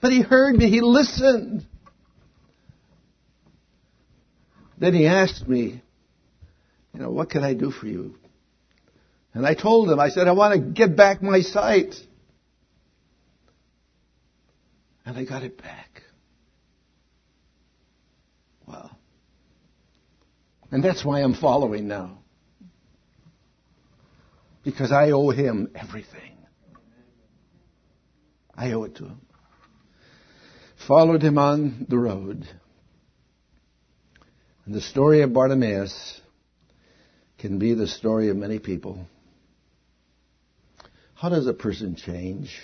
But 0.00 0.10
he 0.10 0.20
heard 0.20 0.56
me, 0.56 0.68
he 0.68 0.80
listened. 0.80 1.64
Then 4.78 4.94
he 4.94 5.06
asked 5.06 5.46
me, 5.46 5.80
you 6.92 7.00
know, 7.00 7.10
what 7.10 7.30
can 7.30 7.44
I 7.44 7.54
do 7.54 7.70
for 7.70 7.86
you? 7.86 8.16
And 9.32 9.46
I 9.46 9.54
told 9.54 9.88
him, 9.90 10.00
I 10.00 10.08
said, 10.08 10.26
I 10.26 10.32
want 10.32 10.54
to 10.54 10.60
get 10.60 10.96
back 10.96 11.22
my 11.22 11.40
sight. 11.42 11.94
And 15.04 15.16
I 15.16 15.24
got 15.24 15.44
it 15.44 15.56
back. 15.56 15.88
Wow. 18.68 18.90
And 20.70 20.84
that's 20.84 21.04
why 21.04 21.20
I'm 21.20 21.34
following 21.34 21.88
now. 21.88 22.18
Because 24.64 24.92
I 24.92 25.12
owe 25.12 25.30
him 25.30 25.70
everything. 25.74 26.36
I 28.54 28.72
owe 28.72 28.84
it 28.84 28.96
to 28.96 29.04
him. 29.04 29.20
Followed 30.86 31.22
him 31.22 31.38
on 31.38 31.86
the 31.88 31.98
road. 31.98 32.46
And 34.66 34.74
the 34.74 34.80
story 34.80 35.22
of 35.22 35.32
Bartimaeus 35.32 36.20
can 37.38 37.58
be 37.58 37.74
the 37.74 37.86
story 37.86 38.28
of 38.28 38.36
many 38.36 38.58
people. 38.58 39.06
How 41.14 41.30
does 41.30 41.46
a 41.46 41.54
person 41.54 41.96
change? 41.96 42.54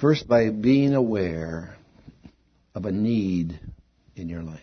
First, 0.00 0.26
by 0.26 0.50
being 0.50 0.94
aware 0.94 1.76
of 2.74 2.84
a 2.84 2.92
need 2.92 3.60
in 4.16 4.28
your 4.28 4.42
life. 4.42 4.60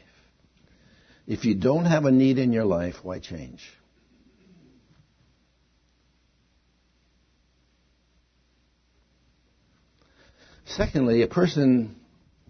If 1.31 1.45
you 1.45 1.55
don't 1.55 1.85
have 1.85 2.03
a 2.03 2.11
need 2.11 2.39
in 2.39 2.51
your 2.51 2.65
life, 2.65 2.95
why 3.03 3.19
change? 3.19 3.61
Secondly, 10.65 11.21
a 11.21 11.27
person 11.27 11.95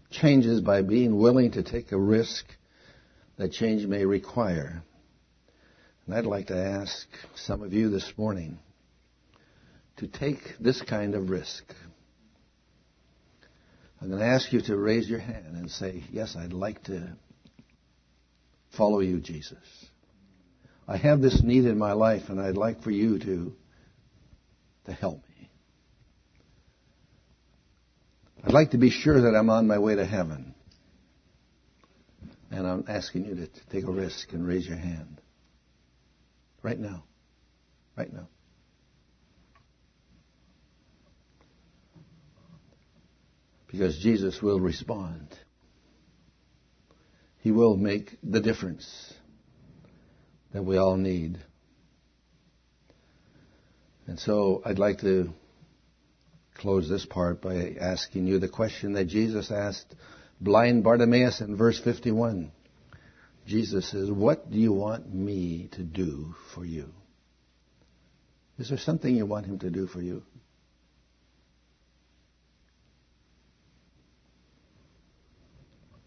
changes 0.09 0.61
by 0.61 0.81
being 0.81 1.19
willing 1.19 1.51
to 1.51 1.61
take 1.61 1.91
a 1.91 1.97
risk 1.99 2.43
that 3.37 3.51
change 3.51 3.85
may 3.85 4.03
require. 4.03 4.81
And 6.07 6.15
I'd 6.15 6.25
like 6.25 6.47
to 6.47 6.57
ask 6.57 7.07
some 7.35 7.61
of 7.61 7.73
you 7.73 7.91
this 7.91 8.11
morning 8.17 8.57
to 9.97 10.07
take 10.07 10.55
this 10.59 10.81
kind 10.81 11.13
of 11.13 11.29
risk. 11.29 11.71
I'm 14.01 14.07
going 14.07 14.21
to 14.21 14.25
ask 14.25 14.51
you 14.51 14.61
to 14.61 14.75
raise 14.75 15.07
your 15.07 15.19
hand 15.19 15.55
and 15.55 15.69
say, 15.69 16.03
Yes, 16.11 16.35
I'd 16.35 16.51
like 16.51 16.81
to 16.85 17.15
follow 18.77 18.99
you, 18.99 19.19
Jesus. 19.19 19.57
I 20.87 20.97
have 20.97 21.21
this 21.21 21.41
need 21.43 21.65
in 21.65 21.77
my 21.77 21.93
life, 21.93 22.23
and 22.29 22.39
I'd 22.39 22.57
like 22.57 22.83
for 22.83 22.91
you 22.91 23.19
to, 23.19 23.53
to 24.85 24.93
help 24.93 25.17
me. 25.17 25.49
I'd 28.43 28.53
like 28.53 28.71
to 28.71 28.77
be 28.77 28.89
sure 28.89 29.21
that 29.21 29.37
I'm 29.37 29.49
on 29.49 29.67
my 29.67 29.77
way 29.77 29.95
to 29.95 30.05
heaven. 30.05 30.55
And 32.49 32.67
I'm 32.67 32.85
asking 32.87 33.25
you 33.25 33.35
to 33.35 33.47
take 33.71 33.85
a 33.85 33.91
risk 33.91 34.33
and 34.33 34.45
raise 34.45 34.67
your 34.67 34.77
hand. 34.77 35.21
Right 36.61 36.79
now. 36.79 37.03
Right 37.95 38.11
now. 38.11 38.27
Because 43.67 43.97
Jesus 43.99 44.41
will 44.41 44.59
respond. 44.59 45.29
He 47.41 47.51
will 47.51 47.75
make 47.75 48.17
the 48.23 48.39
difference 48.39 49.13
that 50.53 50.63
we 50.63 50.77
all 50.77 50.95
need. 50.95 51.39
And 54.07 54.19
so 54.19 54.61
I'd 54.63 54.79
like 54.79 54.99
to 54.99 55.31
close 56.55 56.87
this 56.87 57.05
part 57.05 57.41
by 57.41 57.75
asking 57.79 58.27
you 58.27 58.37
the 58.37 58.47
question 58.47 58.93
that 58.93 59.05
Jesus 59.05 59.51
asked 59.51 59.95
blind 60.39 60.83
Bartimaeus 60.83 61.41
in 61.41 61.55
verse 61.55 61.79
51. 61.79 62.51
Jesus 63.47 63.89
says, 63.89 64.11
What 64.11 64.51
do 64.51 64.57
you 64.57 64.71
want 64.71 65.11
me 65.11 65.69
to 65.73 65.83
do 65.83 66.35
for 66.53 66.63
you? 66.63 66.89
Is 68.59 68.69
there 68.69 68.77
something 68.77 69.15
you 69.15 69.25
want 69.25 69.47
him 69.47 69.57
to 69.59 69.71
do 69.71 69.87
for 69.87 70.01
you? 70.01 70.21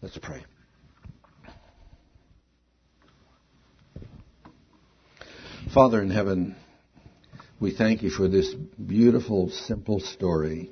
Let's 0.01 0.17
pray. 0.17 0.45
Father 5.75 6.01
in 6.01 6.09
heaven, 6.09 6.55
we 7.59 7.75
thank 7.75 8.01
you 8.01 8.09
for 8.09 8.29
this 8.29 8.53
beautiful, 8.53 9.49
simple 9.49 9.99
story 9.99 10.71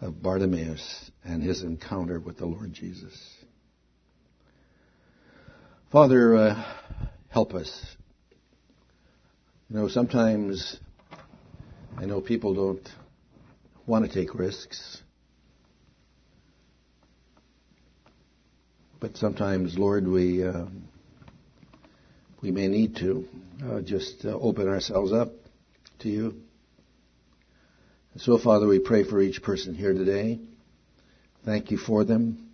of 0.00 0.22
Bartimaeus 0.22 1.10
and 1.22 1.42
his 1.42 1.62
encounter 1.62 2.18
with 2.18 2.38
the 2.38 2.46
Lord 2.46 2.72
Jesus. 2.72 3.14
Father, 5.92 6.34
uh, 6.36 6.74
help 7.28 7.52
us. 7.52 7.84
You 9.68 9.76
know, 9.76 9.88
sometimes 9.88 10.78
I 11.98 12.06
know 12.06 12.22
people 12.22 12.54
don't 12.54 12.88
want 13.84 14.10
to 14.10 14.10
take 14.10 14.34
risks. 14.34 15.02
But 19.00 19.18
sometimes, 19.18 19.76
Lord, 19.76 20.08
we 20.08 20.46
uh, 20.46 20.64
we 22.42 22.50
may 22.50 22.68
need 22.68 22.96
to 22.96 23.28
uh, 23.64 23.80
just 23.80 24.24
uh, 24.24 24.28
open 24.28 24.68
ourselves 24.68 25.12
up 25.12 25.32
to 26.00 26.08
you. 26.08 26.40
So, 28.16 28.38
Father, 28.38 28.66
we 28.66 28.78
pray 28.78 29.04
for 29.04 29.20
each 29.20 29.42
person 29.42 29.74
here 29.74 29.92
today. 29.92 30.40
Thank 31.44 31.70
you 31.70 31.78
for 31.78 32.04
them. 32.04 32.50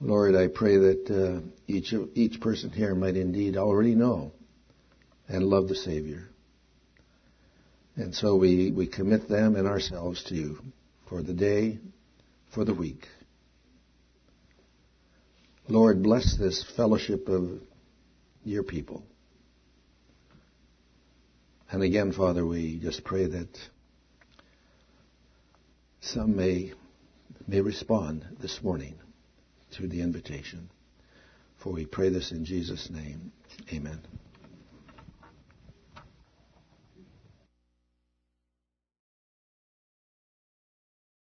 Lord, 0.00 0.36
I 0.36 0.48
pray 0.48 0.76
that 0.76 1.10
uh, 1.10 1.48
each 1.66 1.92
each 2.14 2.40
person 2.40 2.70
here 2.70 2.94
might 2.94 3.16
indeed 3.16 3.56
already 3.56 3.94
know 3.94 4.32
and 5.28 5.44
love 5.44 5.68
the 5.68 5.74
Savior. 5.74 6.28
And 7.96 8.14
so 8.14 8.36
we, 8.36 8.70
we 8.70 8.86
commit 8.86 9.28
them 9.28 9.56
and 9.56 9.66
ourselves 9.66 10.22
to 10.24 10.34
you 10.34 10.60
for 11.08 11.20
the 11.22 11.32
day, 11.32 11.80
for 12.54 12.64
the 12.64 12.74
week. 12.74 13.08
Lord, 15.68 16.02
bless 16.02 16.36
this 16.38 16.64
fellowship 16.76 17.28
of 17.28 17.60
your 18.48 18.62
people. 18.62 19.04
And 21.70 21.82
again, 21.82 22.12
Father, 22.12 22.46
we 22.46 22.78
just 22.78 23.04
pray 23.04 23.26
that 23.26 23.58
some 26.00 26.34
may, 26.34 26.72
may 27.46 27.60
respond 27.60 28.24
this 28.40 28.62
morning 28.62 28.94
to 29.72 29.86
the 29.86 30.00
invitation. 30.00 30.70
For 31.62 31.72
we 31.72 31.84
pray 31.84 32.08
this 32.08 32.32
in 32.32 32.44
Jesus' 32.44 32.88
name. 32.88 33.32
Amen. 33.72 34.00